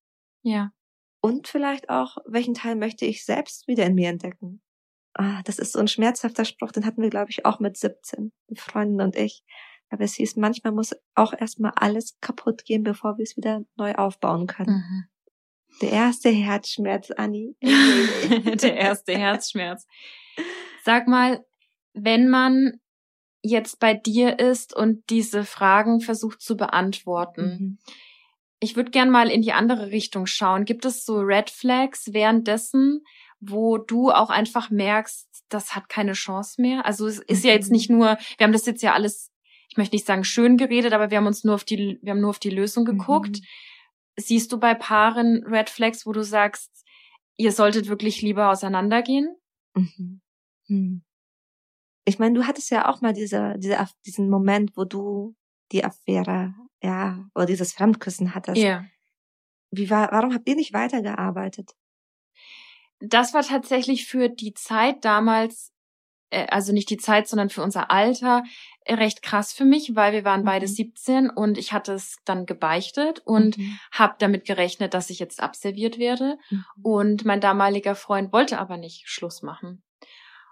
[0.44, 0.72] Ja.
[1.20, 4.62] Und vielleicht auch, welchen Teil möchte ich selbst wieder in mir entdecken?
[5.16, 8.32] Ah, das ist so ein schmerzhafter Spruch, den hatten wir, glaube ich, auch mit 17,
[8.50, 9.44] die Freundin und ich.
[9.90, 13.94] Aber es hieß, manchmal muss auch erstmal alles kaputt gehen, bevor wir es wieder neu
[13.94, 14.78] aufbauen können.
[14.78, 15.06] Mhm.
[15.82, 17.56] Der erste Herzschmerz, Anni.
[17.62, 19.86] Der erste Herzschmerz.
[20.84, 21.46] Sag mal,
[21.94, 22.80] wenn man
[23.44, 27.78] jetzt bei dir ist und diese Fragen versucht zu beantworten, Mhm.
[28.60, 30.66] ich würde gern mal in die andere Richtung schauen.
[30.66, 33.04] Gibt es so Red Flags währenddessen,
[33.50, 36.86] wo du auch einfach merkst, das hat keine Chance mehr?
[36.86, 37.74] Also es ist ja jetzt Mhm.
[37.74, 39.32] nicht nur, wir haben das jetzt ja alles,
[39.70, 42.22] ich möchte nicht sagen schön geredet, aber wir haben uns nur auf die, wir haben
[42.22, 43.40] nur auf die Lösung geguckt.
[43.40, 43.46] Mhm.
[44.20, 46.86] Siehst du bei Paaren Red Flags, wo du sagst,
[47.38, 49.36] ihr solltet wirklich lieber auseinandergehen?
[49.76, 50.22] Mhm.
[50.68, 51.04] Hm.
[52.06, 55.36] Ich meine, du hattest ja auch mal diese, diese, diesen Moment, wo du
[55.72, 58.62] die Affäre, ja, oder dieses Fremdküssen hattest.
[58.62, 58.86] Ja.
[59.72, 61.72] Wie war, warum habt ihr nicht weitergearbeitet?
[63.06, 65.72] Das war tatsächlich für die Zeit damals,
[66.30, 68.44] äh, also nicht die Zeit, sondern für unser Alter,
[68.86, 70.72] äh, recht krass für mich, weil wir waren beide Mhm.
[70.72, 73.78] 17 und ich hatte es dann gebeichtet und Mhm.
[73.92, 76.38] habe damit gerechnet, dass ich jetzt abserviert werde.
[76.50, 76.66] Mhm.
[76.82, 79.84] Und mein damaliger Freund wollte aber nicht Schluss machen.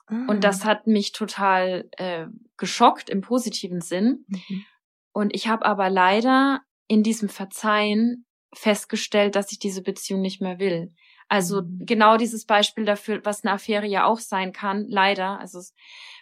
[0.07, 0.25] Ah.
[0.27, 2.25] Und das hat mich total äh,
[2.57, 4.25] geschockt im positiven Sinn.
[4.27, 4.65] Mhm.
[5.13, 10.59] Und ich habe aber leider in diesem Verzeihen festgestellt, dass ich diese Beziehung nicht mehr
[10.59, 10.93] will.
[11.31, 11.85] Also Mhm.
[11.85, 15.39] genau dieses Beispiel dafür, was eine Affäre ja auch sein kann, leider.
[15.39, 15.71] Also ich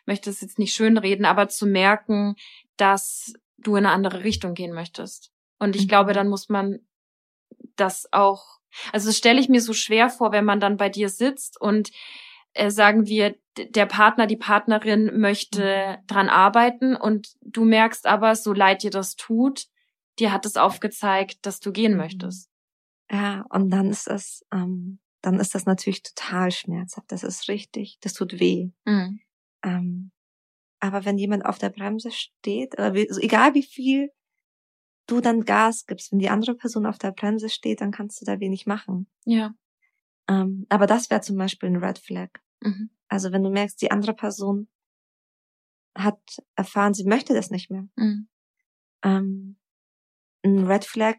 [0.05, 2.35] möchte es jetzt nicht schönreden, aber zu merken,
[2.77, 5.31] dass du in eine andere Richtung gehen möchtest.
[5.57, 5.87] Und ich Mhm.
[5.87, 6.79] glaube, dann muss man
[7.75, 8.59] das auch,
[8.93, 11.89] also das stelle ich mir so schwer vor, wenn man dann bei dir sitzt und
[12.53, 18.53] äh, sagen wir, der Partner, die Partnerin möchte dran arbeiten und du merkst aber, so
[18.53, 19.65] leid dir das tut,
[20.19, 21.97] dir hat es aufgezeigt, dass du gehen Mhm.
[21.97, 22.49] möchtest.
[23.11, 27.11] Ja, und dann ist das, ähm, dann ist das natürlich total schmerzhaft.
[27.11, 27.97] Das ist richtig.
[28.01, 28.71] Das tut weh.
[28.85, 29.19] Mhm.
[29.63, 30.11] Ähm,
[30.79, 34.11] aber wenn jemand auf der Bremse steht, oder wie, also egal wie viel
[35.07, 38.25] du dann Gas gibst, wenn die andere Person auf der Bremse steht, dann kannst du
[38.25, 39.07] da wenig machen.
[39.25, 39.53] Ja.
[40.29, 42.29] Ähm, aber das wäre zum Beispiel ein Red Flag.
[42.61, 42.91] Mhm.
[43.07, 44.69] Also wenn du merkst, die andere Person
[45.97, 46.19] hat
[46.55, 47.87] erfahren, sie möchte das nicht mehr.
[47.95, 48.27] Mhm.
[49.03, 49.57] Ähm,
[50.43, 51.17] ein Red Flag.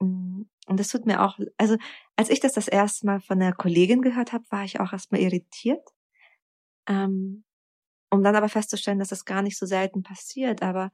[0.00, 1.76] Mm, Und das tut mir auch, also
[2.16, 5.20] als ich das das erste Mal von einer Kollegin gehört habe, war ich auch erstmal
[5.20, 5.82] irritiert.
[6.88, 7.44] Ähm,
[8.10, 10.62] um dann aber festzustellen, dass das gar nicht so selten passiert.
[10.62, 10.90] Aber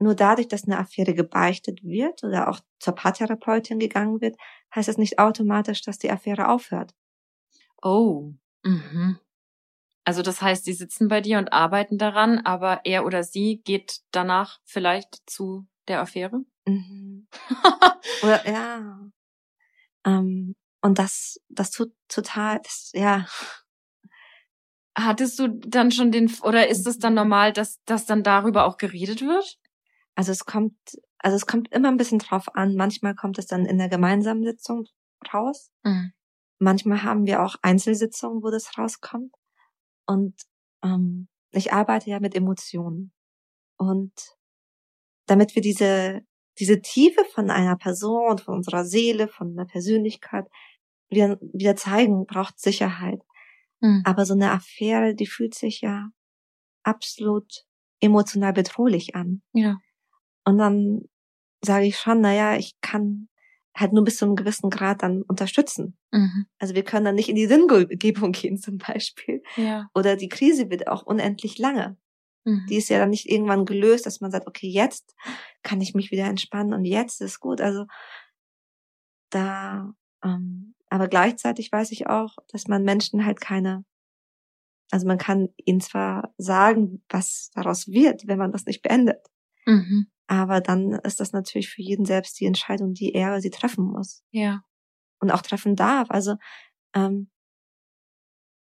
[0.00, 4.36] nur dadurch, dass eine Affäre gebeichtet wird oder auch zur Paartherapeutin gegangen wird,
[4.74, 6.94] heißt das nicht automatisch, dass die Affäre aufhört.
[7.82, 8.34] Oh.
[8.64, 9.18] Mhm.
[10.04, 14.02] Also das heißt, die sitzen bei dir und arbeiten daran, aber er oder sie geht
[14.12, 16.42] danach vielleicht zu der Affäre?
[16.66, 17.15] Mhm.
[18.22, 19.00] Oder ja.
[20.04, 23.26] Ähm, und das, das tut total, das, ja.
[24.96, 28.78] Hattest du dann schon den, oder ist es dann normal, dass, dass dann darüber auch
[28.78, 29.58] geredet wird?
[30.14, 30.74] Also es kommt,
[31.18, 32.76] also es kommt immer ein bisschen drauf an.
[32.76, 34.86] Manchmal kommt es dann in der gemeinsamen Sitzung
[35.32, 35.70] raus.
[35.82, 36.12] Mhm.
[36.58, 39.34] Manchmal haben wir auch Einzelsitzungen, wo das rauskommt.
[40.06, 40.34] Und
[40.82, 43.12] ähm, ich arbeite ja mit Emotionen.
[43.76, 44.12] Und
[45.26, 46.22] damit wir diese,
[46.58, 50.46] diese Tiefe von einer Person, von unserer Seele, von einer Persönlichkeit
[51.08, 53.20] wieder, wieder zeigen, braucht Sicherheit.
[53.80, 54.02] Mhm.
[54.04, 56.08] Aber so eine Affäre, die fühlt sich ja
[56.82, 57.64] absolut
[58.00, 59.42] emotional bedrohlich an.
[59.52, 59.78] Ja.
[60.44, 61.02] Und dann
[61.62, 63.28] sage ich schon, naja, ich kann
[63.74, 65.98] halt nur bis zu einem gewissen Grad dann unterstützen.
[66.10, 66.46] Mhm.
[66.58, 69.42] Also wir können dann nicht in die Sinngebung gehen zum Beispiel.
[69.56, 69.88] Ja.
[69.94, 71.96] Oder die Krise wird auch unendlich lange.
[72.46, 72.66] Mhm.
[72.68, 75.14] Die ist ja dann nicht irgendwann gelöst, dass man sagt, okay, jetzt
[75.62, 77.60] kann ich mich wieder entspannen und jetzt ist gut.
[77.60, 77.86] Also
[79.30, 79.92] da,
[80.24, 83.84] ähm, aber gleichzeitig weiß ich auch, dass man Menschen halt keine,
[84.92, 89.26] also man kann ihnen zwar sagen, was daraus wird, wenn man das nicht beendet.
[89.66, 90.06] Mhm.
[90.28, 93.84] Aber dann ist das natürlich für jeden selbst die Entscheidung, die er oder sie treffen
[93.84, 94.22] muss.
[94.30, 94.62] Ja.
[95.18, 96.10] Und auch treffen darf.
[96.10, 96.36] Also
[96.94, 97.30] ähm,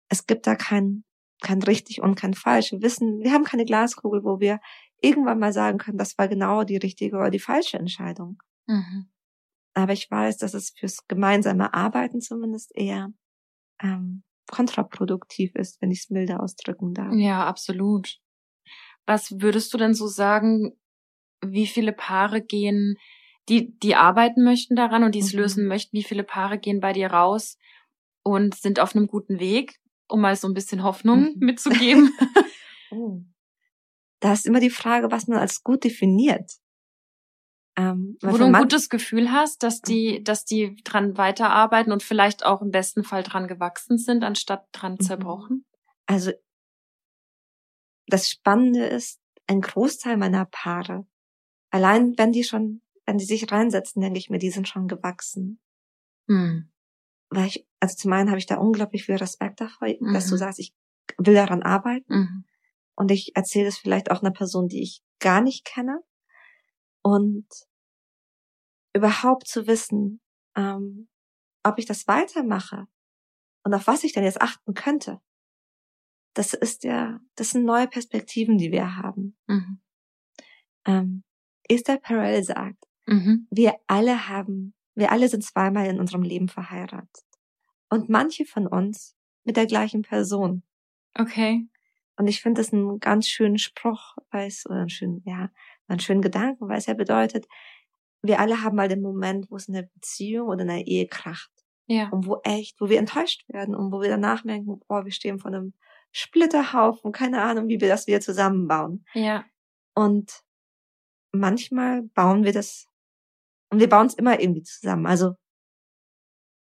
[0.10, 1.04] es gibt da kein,
[1.42, 2.72] kein richtig und kein falsch.
[2.72, 4.60] Wir wissen, wir haben keine Glaskugel, wo wir
[5.02, 8.42] irgendwann mal sagen können, das war genau die richtige oder die falsche Entscheidung.
[8.68, 9.10] Mhm.
[9.74, 13.12] Aber ich weiß, dass es fürs gemeinsame Arbeiten zumindest eher
[13.82, 17.14] ähm, kontraproduktiv ist, wenn ich es milder ausdrücken darf.
[17.14, 18.20] Ja, absolut.
[19.06, 20.74] Was würdest du denn so sagen,
[21.44, 22.98] wie viele Paare gehen,
[23.50, 25.40] die, die arbeiten möchten daran und die es mhm.
[25.40, 27.58] lösen möchten, wie viele Paare gehen bei dir raus
[28.24, 29.81] und sind auf einem guten Weg,
[30.12, 31.46] um mal so ein bisschen Hoffnung mhm.
[31.46, 32.12] mitzugeben?
[32.92, 33.22] oh.
[34.20, 36.52] Da ist immer die Frage, was man als gut definiert.
[37.78, 42.46] Ähm, Wo du ein gutes Gefühl hast, dass die, dass die dran weiterarbeiten und vielleicht
[42.46, 45.00] auch im besten Fall dran gewachsen sind, anstatt dran mhm.
[45.00, 45.66] zerbrochen?
[46.06, 46.32] Also
[48.08, 51.06] das Spannende ist, ein Großteil meiner Paare
[51.72, 55.60] Allein wenn die schon, wenn die sich reinsetzen, denke ich mir, die sind schon gewachsen.
[56.28, 56.70] Mhm.
[57.32, 60.14] Weil ich, also zum einen habe ich da unglaublich viel Respekt davor, mhm.
[60.14, 60.40] dass du mhm.
[60.40, 60.76] sagst, ich
[61.18, 62.14] will daran arbeiten.
[62.14, 62.46] Mhm.
[62.96, 66.04] Und ich erzähle es vielleicht auch einer Person, die ich gar nicht kenne.
[67.02, 67.48] Und
[68.94, 70.22] überhaupt zu wissen,
[70.56, 71.08] ähm,
[71.64, 72.88] ob ich das weitermache
[73.64, 75.22] und auf was ich denn jetzt achten könnte.
[76.34, 79.38] Das ist ja, das sind neue Perspektiven, die wir haben.
[79.48, 79.82] Mhm.
[80.86, 81.24] Ähm,
[81.70, 83.48] Esther Perel sagt, mhm.
[83.50, 87.26] wir alle haben, wir alle sind zweimal in unserem Leben verheiratet.
[87.90, 90.62] Und manche von uns mit der gleichen Person.
[91.16, 91.68] Okay.
[92.18, 95.50] Und ich finde das einen ganz schönen Spruch, weil es, oder einen schönen, ja,
[95.88, 97.48] einen schönen Gedanken, weil es ja bedeutet,
[98.22, 101.08] wir alle haben mal den Moment, wo es in einer Beziehung oder in einer Ehe
[101.08, 101.52] kracht.
[101.88, 102.10] Ja.
[102.10, 105.40] Und wo echt, wo wir enttäuscht werden und wo wir danach merken, boah, wir stehen
[105.40, 105.74] vor einem
[106.12, 109.04] Splitterhaufen, keine Ahnung, wie wir das wieder zusammenbauen.
[109.16, 109.46] Ja.
[109.96, 110.44] Und
[111.32, 112.88] manchmal bauen wir das
[113.72, 115.06] und wir bauen es immer irgendwie zusammen.
[115.06, 115.36] Also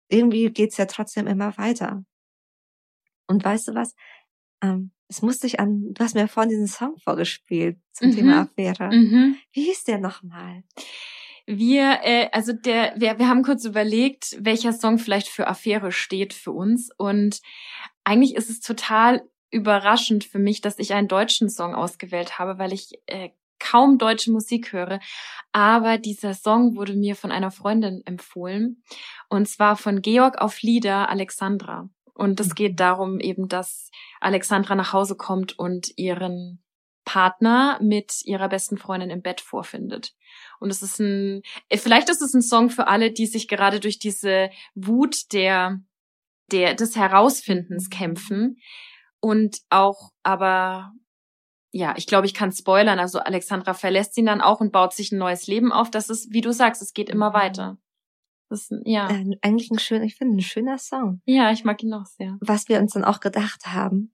[0.09, 2.03] irgendwie geht's ja trotzdem immer weiter.
[3.27, 3.95] Und weißt du was?
[4.61, 8.15] Ähm, es musste ich an, du hast mir vorhin diesen Song vorgespielt zum mhm.
[8.15, 8.89] Thema Affäre.
[8.91, 9.37] Mhm.
[9.51, 10.63] Wie hieß der nochmal?
[11.45, 16.33] Wir, äh, also der, wir, wir haben kurz überlegt, welcher Song vielleicht für Affäre steht
[16.33, 16.89] für uns.
[16.97, 17.39] Und
[18.03, 22.73] eigentlich ist es total überraschend für mich, dass ich einen deutschen Song ausgewählt habe, weil
[22.73, 23.29] ich äh,
[23.65, 24.99] kaum deutsche Musik höre.
[25.51, 28.84] Aber dieser Song wurde mir von einer Freundin empfohlen.
[29.30, 31.89] Und zwar von Georg auf Lieder Alexandra.
[32.13, 33.89] Und es geht darum eben, dass
[34.21, 36.63] Alexandra nach Hause kommt und ihren
[37.04, 40.15] Partner mit ihrer besten Freundin im Bett vorfindet.
[40.60, 43.99] Und es ist ein, vielleicht ist es ein Song für alle, die sich gerade durch
[43.99, 45.82] diese Wut der,
[46.51, 48.58] der, des Herausfindens kämpfen
[49.19, 50.93] und auch aber
[51.75, 52.99] ja, ich glaube, ich kann spoilern.
[52.99, 55.91] Also Alexandra verlässt ihn dann auch und baut sich ein neues Leben auf.
[55.91, 57.33] Das ist, wie du sagst, es geht immer mhm.
[57.33, 57.77] weiter.
[58.49, 59.09] Das ist, ja.
[59.09, 61.21] Äh, eigentlich ein schöner, ich finde, ein schöner Song.
[61.25, 62.38] Ja, ich mag ihn auch sehr.
[62.39, 64.13] Was wir uns dann auch gedacht haben,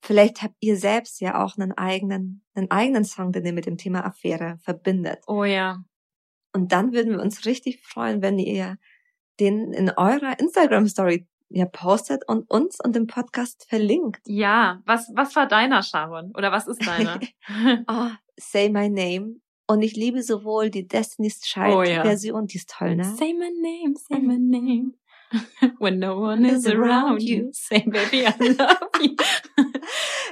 [0.00, 3.76] vielleicht habt ihr selbst ja auch einen eigenen, einen eigenen Song, den ihr mit dem
[3.76, 5.18] Thema Affäre verbindet.
[5.26, 5.84] Oh ja.
[6.54, 8.78] Und dann würden wir uns richtig freuen, wenn ihr
[9.38, 14.20] den in eurer Instagram Story ja, postet und uns und den Podcast verlinkt.
[14.26, 16.32] Ja, was, was war deiner, Sharon?
[16.36, 17.20] Oder was ist deiner?
[17.88, 19.36] oh, say my name
[19.66, 22.02] Und ich liebe sowohl die Destiny's Child Oh ja.
[22.02, 23.04] Version, die ist toll, ne?
[23.16, 24.94] Say my name, say my name.
[25.78, 29.16] When no one is around you, say baby I love you.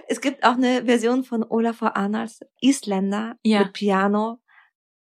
[0.09, 3.61] Es gibt auch eine Version von Olafur Arnalds, Isländer, Ja.
[3.61, 4.41] mit Piano.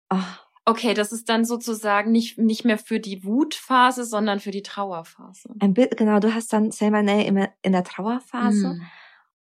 [0.09, 0.17] Oh,
[0.65, 5.53] Okay, das ist dann sozusagen nicht, nicht mehr für die Wutphase, sondern für die Trauerphase.
[5.59, 8.73] ein Bild, genau, du hast dann Say My Name immer in der Trauerphase.
[8.73, 8.81] Mm.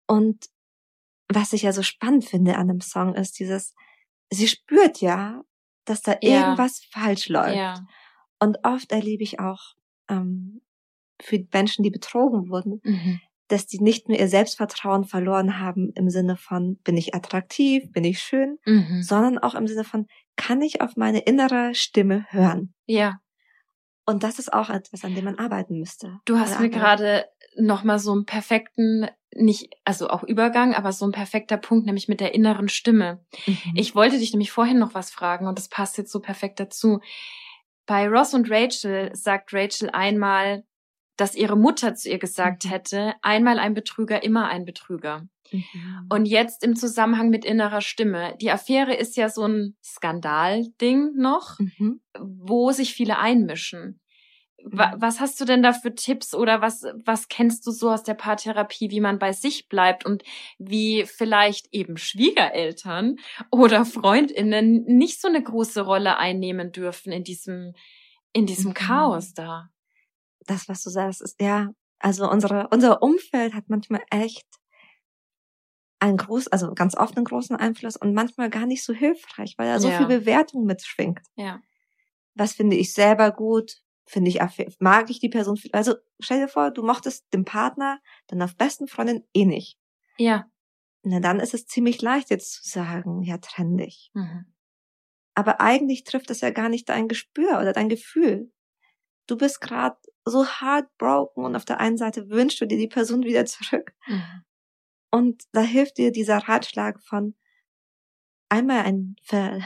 [0.07, 0.45] Und
[1.33, 3.75] was ich ja so spannend finde an dem Song ist dieses,
[4.31, 5.43] sie spürt ja,
[5.87, 6.41] dass da Ja.
[6.43, 7.57] irgendwas falsch läuft.
[7.57, 7.87] Ja.
[8.39, 9.61] Und oft erlebe ich auch
[10.11, 10.61] ähm,
[11.23, 13.21] für Menschen, die betrogen wurden, Mhm.
[13.49, 18.05] dass die nicht nur ihr Selbstvertrauen verloren haben im Sinne von, bin ich attraktiv, bin
[18.05, 19.03] ich schön, Mhm.
[19.03, 22.75] sondern auch im Sinne von, kann ich auf meine innere Stimme hören?
[22.87, 23.21] Ja.
[24.07, 26.19] Und das ist auch etwas, an dem man arbeiten müsste.
[26.27, 27.25] Du hast mir gerade
[27.57, 32.09] noch mal so einen perfekten, nicht, also auch Übergang, aber so ein perfekter Punkt, nämlich
[32.09, 33.25] mit der inneren Stimme.
[33.47, 33.73] Mhm.
[33.75, 37.01] Ich wollte dich nämlich vorhin noch was fragen und das passt jetzt so perfekt dazu.
[37.87, 40.65] Bei Ross und Rachel sagt Rachel einmal,
[41.17, 42.69] dass ihre Mutter zu ihr gesagt Mhm.
[42.71, 45.27] hätte, einmal ein Betrüger, immer ein Betrüger.
[45.53, 46.07] Mhm.
[46.11, 48.37] Und jetzt im Zusammenhang mit innerer Stimme.
[48.41, 52.01] Die Affäre ist ja so ein Skandalding noch, Mhm.
[52.19, 54.01] wo sich viele einmischen.
[54.67, 58.03] Wa was hast du denn da für Tipps oder was, was kennst du so aus
[58.03, 60.23] der Paartherapie, wie man bei sich bleibt und
[60.59, 63.17] wie vielleicht eben Schwiegereltern
[63.51, 67.75] oder Freundinnen nicht so eine große Rolle einnehmen dürfen in diesem,
[68.33, 68.75] in diesem Mhm.
[68.75, 69.69] Chaos da?
[70.47, 74.47] Das, was du sagst, ist ja, also unsere, unser Umfeld hat manchmal echt
[76.01, 79.69] einen groß, also ganz oft einen großen Einfluss und manchmal gar nicht so hilfreich, weil
[79.69, 79.99] da so Ja.
[79.99, 81.21] viel Bewertung mitschwingt.
[81.37, 81.61] Ja.
[82.35, 83.81] Was finde ich selber gut?
[84.07, 84.39] Finde ich,
[84.81, 85.59] mag ich die Person?
[85.73, 89.79] Also stell dir vor, du mochtest den Partner, deiner besten Freundin eh nicht.
[90.19, 90.45] Ja.
[91.03, 94.11] Na, dann ist es ziemlich leicht jetzt zu sagen, ja, trenn dich.
[94.15, 94.53] Mhm.
[95.35, 98.53] Aber eigentlich trifft es ja gar nicht dein Gespür oder dein Gefühl.
[99.27, 103.25] Du bist gerade so heartbroken und auf der einen Seite wünschst du dir die Person
[103.25, 103.95] wieder zurück.
[104.07, 104.45] Mhm.
[105.11, 107.35] Und da hilft dir dieser Ratschlag von
[108.49, 109.17] einmal ein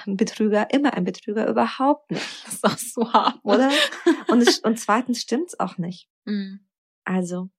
[0.07, 3.39] Betrüger, immer ein Betrüger überhaupt nicht, Das ist auch so hart.
[3.43, 3.71] oder?
[4.29, 6.09] und, es, und zweitens stimmt's auch nicht.
[6.25, 6.61] Mhm.
[7.05, 7.51] Also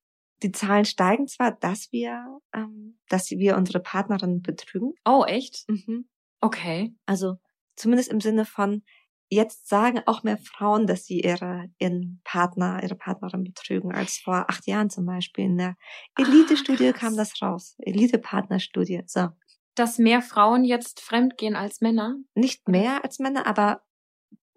[0.43, 4.93] die Zahlen steigen zwar, dass wir, ähm, dass wir unsere Partnerin betrügen.
[5.05, 5.67] Oh, echt?
[5.67, 6.07] Mhm.
[6.41, 6.95] Okay.
[7.05, 7.37] Also
[7.75, 8.83] zumindest im Sinne von,
[9.29, 14.45] jetzt sagen auch mehr Frauen, dass sie ihre, ihren Partner, ihre Partnerin betrügen, als vor
[14.49, 15.45] acht Jahren zum Beispiel.
[15.45, 15.75] In der
[16.17, 17.01] Elite-Studie Ah, krass.
[17.01, 17.75] kam das raus.
[17.79, 19.03] Elite-Partnerstudie.
[19.05, 19.29] So.
[19.75, 22.15] Dass mehr Frauen jetzt fremdgehen als Männer?
[22.33, 23.81] Nicht mehr als Männer, aber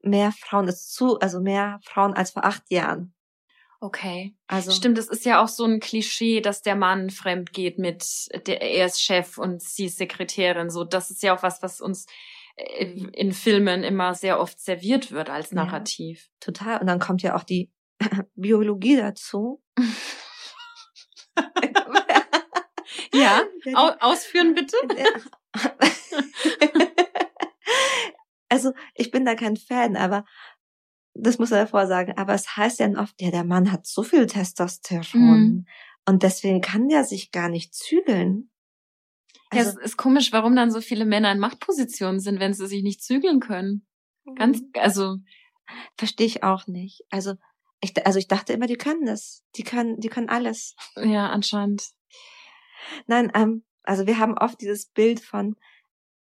[0.02, 3.14] mehr Frauen ist zu, also mehr Frauen als vor acht Jahren.
[3.80, 4.36] Okay.
[4.46, 8.28] Also Stimmt, es ist ja auch so ein Klischee, dass der Mann fremd geht mit,
[8.46, 10.70] der, er ist Chef und sie ist Sekretärin.
[10.70, 12.06] So, das ist ja auch was, was uns
[12.56, 15.64] in Filmen immer sehr oft serviert wird als Ja.
[15.64, 16.28] Narrativ.
[16.40, 16.80] total.
[16.80, 17.70] Und dann kommt ja auch die
[18.34, 19.62] Biologie dazu.
[23.14, 23.42] Ja,
[23.74, 24.74] Au ausführen bitte.
[28.48, 30.24] also ich bin da kein Fan, aber
[31.14, 32.14] das muss er davor sagen.
[32.16, 35.66] Aber es heißt ja oft, ja, der Mann hat so viel Testosteron Mhm.
[36.08, 38.50] und deswegen kann der sich gar nicht zügeln.
[39.52, 42.66] Ja, Also, es ist komisch, warum dann so viele Männer in Machtpositionen sind, wenn sie
[42.66, 43.86] sich nicht zügeln können.
[44.36, 45.16] Ganz, also,
[45.98, 47.02] verstehe ich auch nicht.
[47.10, 47.34] Also
[47.80, 49.42] ich, also ich dachte immer, die können das.
[49.56, 50.76] Die können, die können alles.
[50.96, 51.90] ja, anscheinend.
[53.06, 55.56] Nein, ähm, also wir haben oft dieses Bild von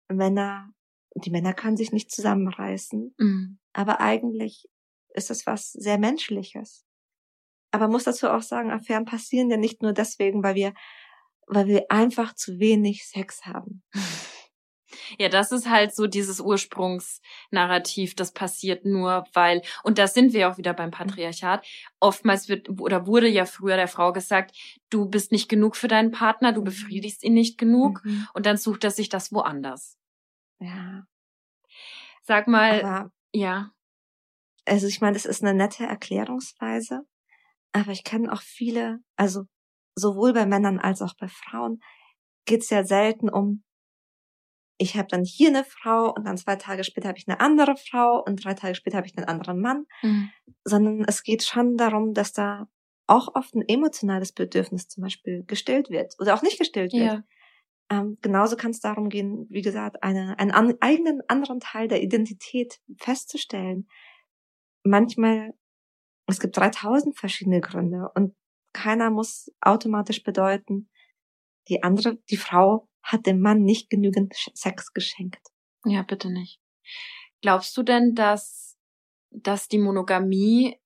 [0.09, 0.71] Männer,
[1.15, 3.59] die Männer können sich nicht zusammenreißen, Mhm.
[3.73, 4.69] aber eigentlich
[5.15, 6.85] ist es was sehr Menschliches.
[7.71, 10.75] Aber man muss dazu auch sagen, Affären passieren ja nicht nur deswegen, weil wir,
[11.47, 13.83] weil wir einfach zu wenig Sex haben.
[15.19, 20.51] Ja, das ist halt so dieses Ursprungsnarrativ, das passiert nur, weil, und da sind wir
[20.51, 21.67] auch wieder beim Patriarchat.
[22.01, 24.55] Oftmals wird oder wurde ja früher der Frau gesagt,
[24.91, 26.67] du bist nicht genug für deinen Partner, du Mhm.
[26.67, 28.29] befriedigst ihn nicht genug Mhm.
[28.35, 29.97] und dann sucht er sich das woanders.
[30.61, 31.07] Ja,
[32.23, 33.71] Sag mal, aber ja,
[34.67, 37.03] also ich meine, das ist eine nette Erklärungsweise,
[37.73, 39.45] aber ich kenne auch viele, also
[39.95, 41.81] sowohl bei Männern als auch bei Frauen
[42.47, 43.63] geht's ja selten um,
[44.79, 47.77] ich habe dann hier eine Frau und dann zwei Tage später habe ich eine andere
[47.77, 50.33] Frau und drei Tage später habe ich einen anderen Mann, Mhm.
[50.65, 52.67] sondern es geht schon darum, dass da
[53.07, 57.13] auch oft ein emotionales Bedürfnis zum Beispiel gestillt wird oder auch nicht gestillt wird.
[57.13, 57.23] ja,
[57.91, 62.03] Ähm, genauso kann es darum gehen, wie gesagt, eine, einen an, eigenen anderen Teil der
[62.03, 63.87] Identität festzustellen.
[64.85, 65.53] Manchmal,
[66.27, 68.35] es gibt 3000 verschiedene Gründe und
[68.73, 70.89] keiner muss automatisch bedeuten,
[71.69, 75.41] die andere, die Frau hat dem Mann nicht genügend Sex geschenkt.
[75.85, 76.61] ja, bitte nicht.
[77.41, 78.77] Glaubst du denn, dass,
[79.31, 80.79] dass die Monogamie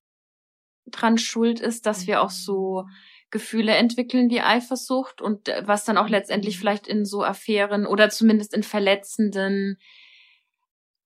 [0.87, 2.84] dran schuld ist, dass wir auch so
[3.30, 8.09] Gefühle entwickeln wie Eifersucht und äh, was dann auch letztendlich vielleicht in so Affären oder
[8.09, 9.78] zumindest in verletzenden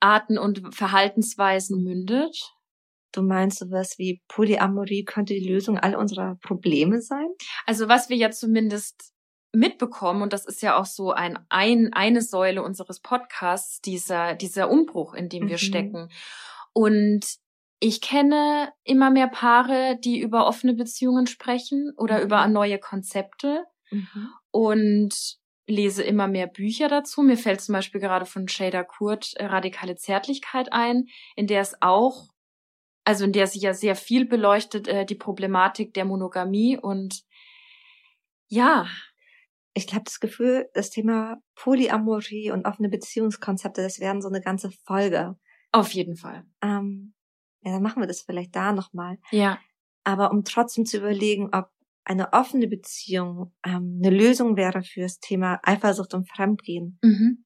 [0.01, 2.55] Arten und Verhaltensweisen mündet?
[3.13, 7.29] Du meinst sowas wie Polyamorie könnte die Lösung all unserer Probleme sein?
[7.67, 9.13] Also was wir ja zumindest
[9.53, 14.71] mitbekommen, und das ist ja auch so ein, ein eine Säule unseres Podcasts, dieser, dieser
[14.71, 15.59] Umbruch, in dem wir mhm.
[15.59, 16.09] stecken.
[16.73, 17.25] Und
[17.81, 22.25] ich kenne immer mehr Paare, die über offene Beziehungen sprechen oder mhm.
[22.25, 24.29] über neue Konzepte mhm.
[24.51, 27.23] und lese immer mehr Bücher dazu.
[27.23, 31.07] Mir fällt zum Beispiel gerade von Shader Kurt äh, Radikale Zärtlichkeit ein,
[31.37, 32.29] in der es auch,
[33.05, 37.23] also in der sie ja sehr viel beleuchtet, äh, die Problematik der Monogamie und
[38.49, 38.87] ja.
[39.73, 44.71] Ich habe das Gefühl, das Thema Polyamorie und offene Beziehungskonzepte, das werden so eine ganze
[44.85, 45.39] Folge.
[45.71, 46.45] Auf jeden Fall.
[46.61, 47.15] Ähm,
[47.63, 49.19] ja, dann machen wir das vielleicht da nochmal.
[49.31, 49.61] Ja.
[50.03, 51.71] Aber um trotzdem zu überlegen, ob
[52.05, 56.99] eine offene Beziehung ähm, eine Lösung wäre fürs Thema Eifersucht und Fremdgehen.
[57.03, 57.45] Mhm.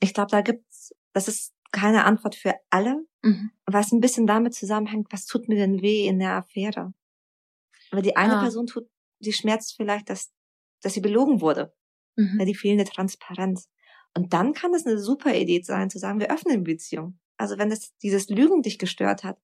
[0.00, 3.50] Ich glaube, da gibt's, das ist keine Antwort für alle, mhm.
[3.66, 6.92] was ein bisschen damit zusammenhängt, was tut mir denn weh in der Affäre?
[7.90, 8.40] Aber die eine ah.
[8.40, 8.88] Person tut,
[9.20, 10.32] die schmerzt vielleicht, dass,
[10.82, 11.74] dass sie belogen wurde.
[12.16, 12.36] Mhm.
[12.38, 13.68] Ja, die fehlende Transparenz.
[14.14, 17.18] Und dann kann es eine super Idee sein, zu sagen, wir öffnen die Beziehung.
[17.36, 19.38] Also wenn es dieses Lügen dich gestört hat,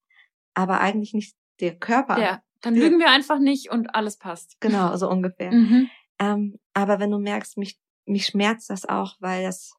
[0.54, 2.20] aber eigentlich nicht der Körper.
[2.20, 4.56] Ja, dann lügen wir einfach nicht und alles passt.
[4.60, 5.52] Genau, so ungefähr.
[5.52, 5.90] Mhm.
[6.18, 9.72] Ähm, aber wenn du merkst, mich, mich schmerzt das auch, weil das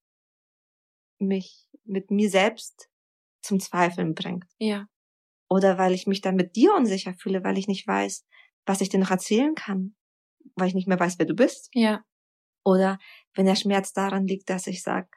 [1.19, 2.89] mich mit mir selbst
[3.41, 4.45] zum Zweifeln bringt.
[4.57, 4.87] Ja.
[5.49, 8.25] Oder weil ich mich dann mit dir unsicher fühle, weil ich nicht weiß,
[8.65, 9.95] was ich dir noch erzählen kann,
[10.55, 11.69] weil ich nicht mehr weiß, wer du bist.
[11.73, 12.03] Ja.
[12.63, 12.99] Oder
[13.33, 15.09] wenn der Schmerz daran liegt, dass ich sag,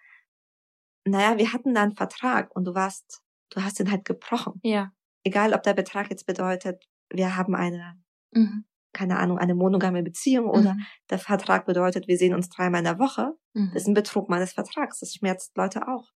[1.04, 4.60] naja, wir hatten da einen Vertrag und du warst, du hast ihn halt gebrochen.
[4.62, 4.92] Ja
[5.24, 8.00] egal ob der Betrag jetzt bedeutet, wir haben eine,
[8.32, 8.64] mhm.
[8.92, 10.86] keine Ahnung, eine monogame Beziehung oder mhm.
[11.10, 13.70] der Vertrag bedeutet, wir sehen uns dreimal in der Woche, mhm.
[13.72, 15.00] das ist ein Betrug meines Vertrags.
[15.00, 16.10] Das schmerzt Leute auch.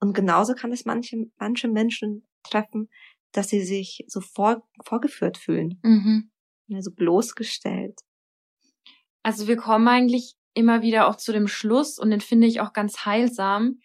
[0.00, 2.88] Und genauso kann es manche, manche Menschen treffen,
[3.32, 5.80] dass sie sich so vor, vorgeführt fühlen.
[5.82, 6.30] Mhm.
[6.72, 8.00] Also bloßgestellt.
[9.22, 12.72] Also wir kommen eigentlich immer wieder auch zu dem Schluss und den finde ich auch
[12.72, 13.80] ganz heilsam,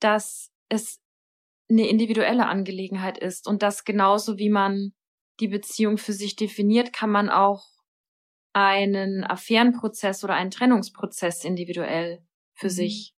[0.00, 1.00] dass es
[1.70, 4.92] eine individuelle Angelegenheit ist und dass genauso wie man
[5.40, 7.66] die Beziehung für sich definiert, kann man auch
[8.52, 12.70] einen Affärenprozess oder einen Trennungsprozess individuell für mhm.
[12.70, 13.14] sich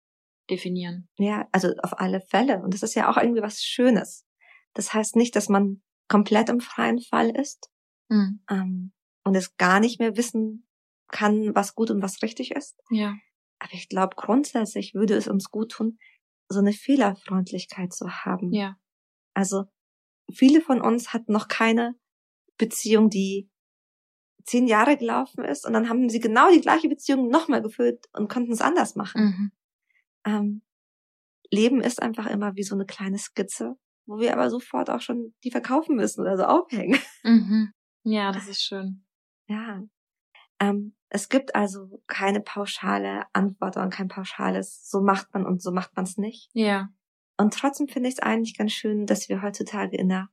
[0.49, 1.07] definieren.
[1.17, 2.61] Ja, also auf alle Fälle.
[2.61, 4.25] Und das ist ja auch irgendwie was Schönes.
[4.73, 7.69] Das heißt nicht, dass man komplett im freien Fall ist
[8.09, 8.43] mhm.
[8.49, 10.67] ähm, und es gar nicht mehr wissen
[11.09, 12.79] kann, was gut und was richtig ist.
[12.89, 13.15] Ja.
[13.59, 15.97] Aber ich glaube, grundsätzlich würde es uns gut tun,
[16.49, 18.51] so eine Fehlerfreundlichkeit zu haben.
[18.51, 18.75] Ja.
[19.33, 19.65] Also
[20.31, 21.95] viele von uns hatten noch keine
[22.57, 23.49] Beziehung, die
[24.45, 28.29] zehn Jahre gelaufen ist und dann haben sie genau die gleiche Beziehung nochmal geführt und
[28.29, 29.23] konnten es anders machen.
[29.23, 29.51] Mhm.
[30.25, 30.61] Ähm,
[31.51, 35.33] Leben ist einfach immer wie so eine kleine Skizze, wo wir aber sofort auch schon
[35.43, 36.99] die verkaufen müssen oder so aufhängen.
[37.25, 37.71] Mhm.
[38.03, 39.05] Ja, das ist schön.
[39.47, 39.81] Ja.
[40.59, 45.71] Ähm, es gibt also keine pauschale Antwort und kein pauschales, so macht man und so
[45.71, 46.49] macht man es nicht.
[46.53, 46.89] Ja.
[47.37, 50.29] Und trotzdem finde ich es eigentlich ganz schön, dass wir heutzutage in einer,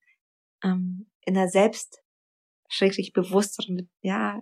[0.65, 2.03] ähm, in einer selbst
[2.69, 4.41] schrecklich bewussteren, ja,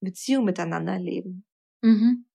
[0.00, 1.44] Beziehung miteinander leben.
[1.82, 2.26] Mhm.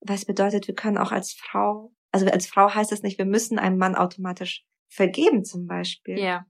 [0.00, 3.58] Was bedeutet, wir können auch als Frau, also als Frau heißt das nicht, wir müssen
[3.58, 6.18] einem Mann automatisch vergeben zum Beispiel.
[6.18, 6.46] Ja.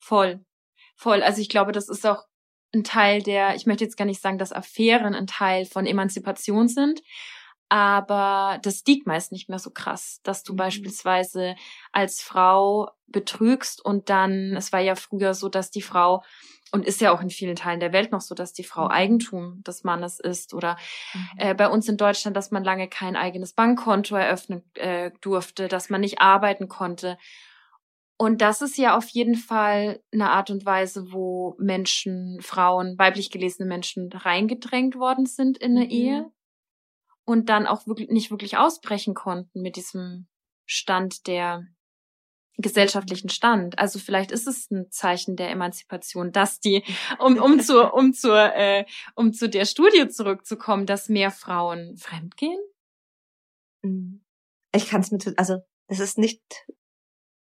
[0.00, 0.44] Voll.
[0.96, 1.22] Voll.
[1.22, 2.24] Also ich glaube, das ist auch
[2.74, 6.68] ein Teil der, ich möchte jetzt gar nicht sagen, dass Affären ein Teil von Emanzipation
[6.68, 7.02] sind,
[7.68, 10.58] aber das Stigma ist nicht mehr so krass, dass du mhm.
[10.58, 11.54] beispielsweise
[11.90, 16.22] als Frau betrügst und dann, es war ja früher so, dass die Frau
[16.72, 18.90] und ist ja auch in vielen Teilen der Welt noch so, dass die Frau mhm.
[18.90, 20.76] Eigentum des Mannes ist oder
[21.12, 21.28] mhm.
[21.36, 25.90] äh, bei uns in Deutschland, dass man lange kein eigenes Bankkonto eröffnen äh, durfte, dass
[25.90, 27.18] man nicht arbeiten konnte.
[28.16, 33.30] Und das ist ja auf jeden Fall eine Art und Weise, wo Menschen, Frauen, weiblich
[33.30, 35.90] gelesene Menschen reingedrängt worden sind in eine mhm.
[35.90, 36.32] Ehe
[37.24, 40.26] und dann auch wirklich nicht wirklich ausbrechen konnten mit diesem
[40.64, 41.66] Stand der
[42.58, 43.78] gesellschaftlichen Stand.
[43.78, 46.82] Also vielleicht ist es ein Zeichen der Emanzipation, dass die,
[47.18, 48.84] um, um zu, um zur, äh,
[49.14, 52.60] um zu der Studie zurückzukommen, dass mehr Frauen fremdgehen.
[54.74, 56.42] Ich kann es mir, also es ist nicht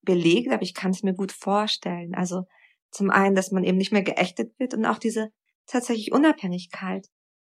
[0.03, 2.15] belegt, aber ich kann es mir gut vorstellen.
[2.15, 2.45] Also
[2.91, 5.31] zum einen, dass man eben nicht mehr geächtet wird und auch diese
[5.67, 7.07] tatsächlich Unabhängigkeit.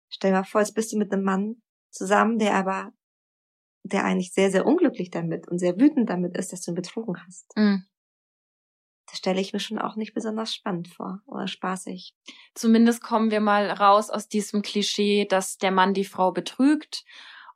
[0.09, 2.91] Stell dir mal vor, jetzt bist du mit einem Mann zusammen, der aber
[3.83, 7.15] der eigentlich sehr, sehr unglücklich damit und sehr wütend damit ist, dass du ihn betrogen
[7.25, 7.51] hast.
[7.55, 7.85] Mhm.
[9.07, 12.13] Das stelle ich mir schon auch nicht besonders spannend vor oder spaßig.
[12.53, 17.05] Zumindest kommen wir mal raus aus diesem Klischee, dass der Mann die Frau betrügt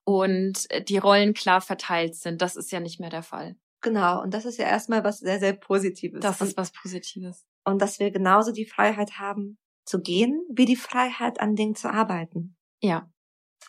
[0.04, 2.42] und die Rollen klar verteilt sind.
[2.42, 3.56] Das ist ja nicht mehr der Fall.
[3.82, 6.22] Genau, und das ist ja erstmal was sehr, sehr Positives.
[6.22, 7.46] Das ist was Positives.
[7.66, 11.92] Und dass wir genauso die Freiheit haben, zu gehen, wie die Freiheit, an Dingen zu
[11.92, 12.56] arbeiten.
[12.82, 13.12] Ja.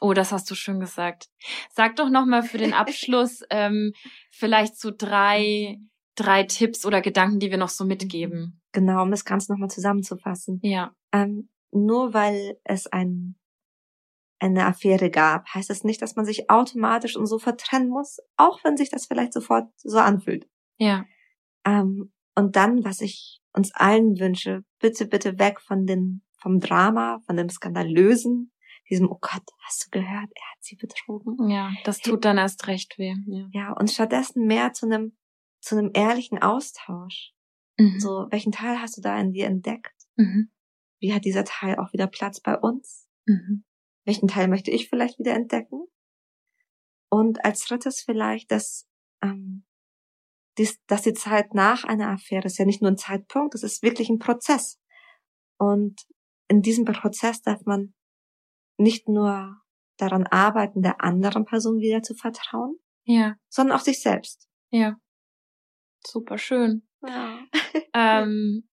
[0.01, 1.28] Oh, das hast du schön gesagt.
[1.70, 3.92] Sag doch noch mal für den Abschluss ähm,
[4.30, 5.78] vielleicht so drei,
[6.14, 8.61] drei Tipps oder Gedanken, die wir noch so mitgeben.
[8.72, 10.61] Genau, um das Ganze nochmal zusammenzufassen.
[10.62, 10.95] Ja.
[11.12, 13.36] Ähm, nur weil es ein,
[14.38, 18.62] eine Affäre gab, heißt das nicht, dass man sich automatisch und sofort trennen muss, auch
[18.64, 20.49] wenn sich das vielleicht sofort so anfühlt.
[20.78, 21.05] Ja.
[21.64, 27.20] Ähm, und dann, was ich uns allen wünsche, bitte, bitte weg von den, vom Drama,
[27.26, 28.53] von dem Skandalösen,
[28.91, 31.49] diesem, oh Gott, hast du gehört, er hat sie betrogen.
[31.49, 33.14] Ja, das tut dann erst recht weh.
[33.26, 35.16] Ja, ja und stattdessen mehr zu einem,
[35.61, 37.32] zu einem ehrlichen Austausch.
[37.78, 37.99] Mhm.
[37.99, 39.95] So, welchen Teil hast du da in dir entdeckt?
[40.16, 40.51] Mhm.
[41.01, 43.09] Wie hat dieser Teil auch wieder Platz bei uns?
[43.26, 43.64] Mhm.
[44.05, 45.87] Welchen Teil möchte ich vielleicht wieder entdecken?
[47.11, 48.87] Und als drittes vielleicht, dass,
[49.22, 49.64] ähm,
[50.59, 53.82] dies, dass die Zeit nach einer Affäre ist ja nicht nur ein Zeitpunkt, es ist
[53.82, 54.80] wirklich ein Prozess.
[55.59, 56.07] Und
[56.49, 57.95] in diesem Prozess darf man
[58.77, 59.57] nicht nur
[59.97, 63.37] daran arbeiten, der anderen Person wieder zu vertrauen, ja.
[63.49, 64.49] sondern auch sich selbst.
[64.70, 64.97] Ja.
[66.05, 66.87] Super schön.
[67.07, 67.39] Ja.
[67.95, 68.68] ähm,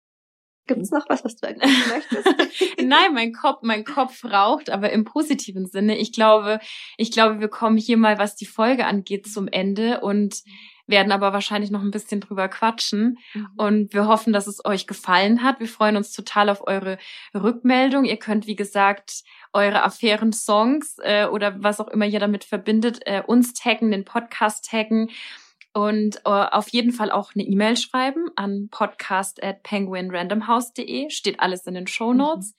[0.66, 2.78] Gibt es noch was, was du eigentlich möchtest?
[2.80, 5.98] Nein, mein Kopf, mein Kopf raucht, aber im positiven Sinne.
[5.98, 6.60] Ich glaube,
[6.96, 10.42] ich glaube, wir kommen hier mal, was die Folge angeht, zum Ende und
[10.90, 13.18] werden aber wahrscheinlich noch ein bisschen drüber quatschen.
[13.34, 13.48] Mhm.
[13.56, 15.60] Und wir hoffen, dass es euch gefallen hat.
[15.60, 16.98] Wir freuen uns total auf eure
[17.34, 18.04] Rückmeldung.
[18.04, 19.22] Ihr könnt, wie gesagt,
[19.52, 24.68] eure Affären-Songs äh, oder was auch immer ihr damit verbindet, äh, uns taggen, den Podcast
[24.70, 25.10] taggen
[25.72, 31.10] und äh, auf jeden Fall auch eine E-Mail schreiben an podcast at penguinrandomhouse.de.
[31.10, 32.54] Steht alles in den Show Notes.
[32.54, 32.56] Mhm.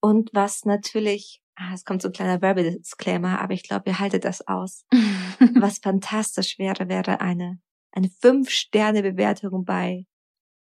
[0.00, 4.24] Und was natürlich, ah, es kommt so ein kleiner Werbedisclaimer, aber ich glaube, ihr haltet
[4.24, 4.84] das aus.
[5.54, 7.58] was fantastisch wäre, wäre eine,
[7.92, 10.06] eine Fünf-Sterne-Bewertung bei,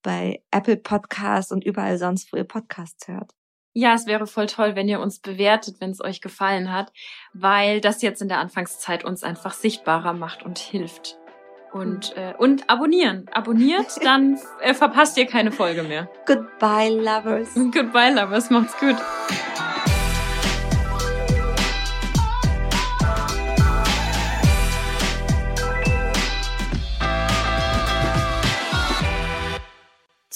[0.04, 3.32] bei Apple Podcasts und überall sonst, wo ihr Podcasts hört.
[3.78, 6.94] Ja, es wäre voll toll, wenn ihr uns bewertet, wenn es euch gefallen hat,
[7.34, 11.18] weil das jetzt in der Anfangszeit uns einfach sichtbarer macht und hilft.
[11.74, 13.26] Und, äh, und abonnieren.
[13.34, 16.10] Abonniert, dann äh, verpasst ihr keine Folge mehr.
[16.26, 17.54] Goodbye, Lovers.
[17.54, 18.50] Goodbye, Lovers.
[18.50, 18.96] Macht's gut.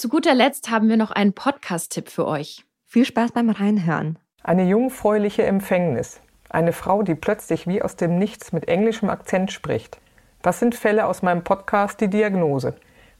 [0.00, 2.64] Zu guter Letzt haben wir noch einen Podcast-Tipp für euch.
[2.86, 4.18] Viel Spaß beim Reinhören.
[4.42, 6.22] Eine jungfräuliche Empfängnis.
[6.48, 10.00] Eine Frau, die plötzlich wie aus dem Nichts mit englischem Akzent spricht.
[10.40, 12.76] Das sind Fälle aus meinem Podcast Die Diagnose.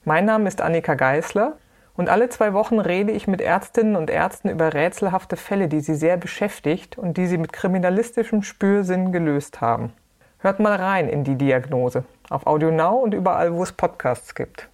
[0.07, 1.59] Mein Name ist Annika Geißler
[1.99, 5.95] und alle zwei Wochen rede ich mit Ärztinnen und Ärzten über rätselhafte Fälle, die sie
[5.95, 9.93] sehr beschäftigt und die sie mit kriminalistischem Spürsinn gelöst haben.
[10.39, 14.71] Hört mal rein in die Diagnose auf Audio Now und überall, wo es Podcasts gibt.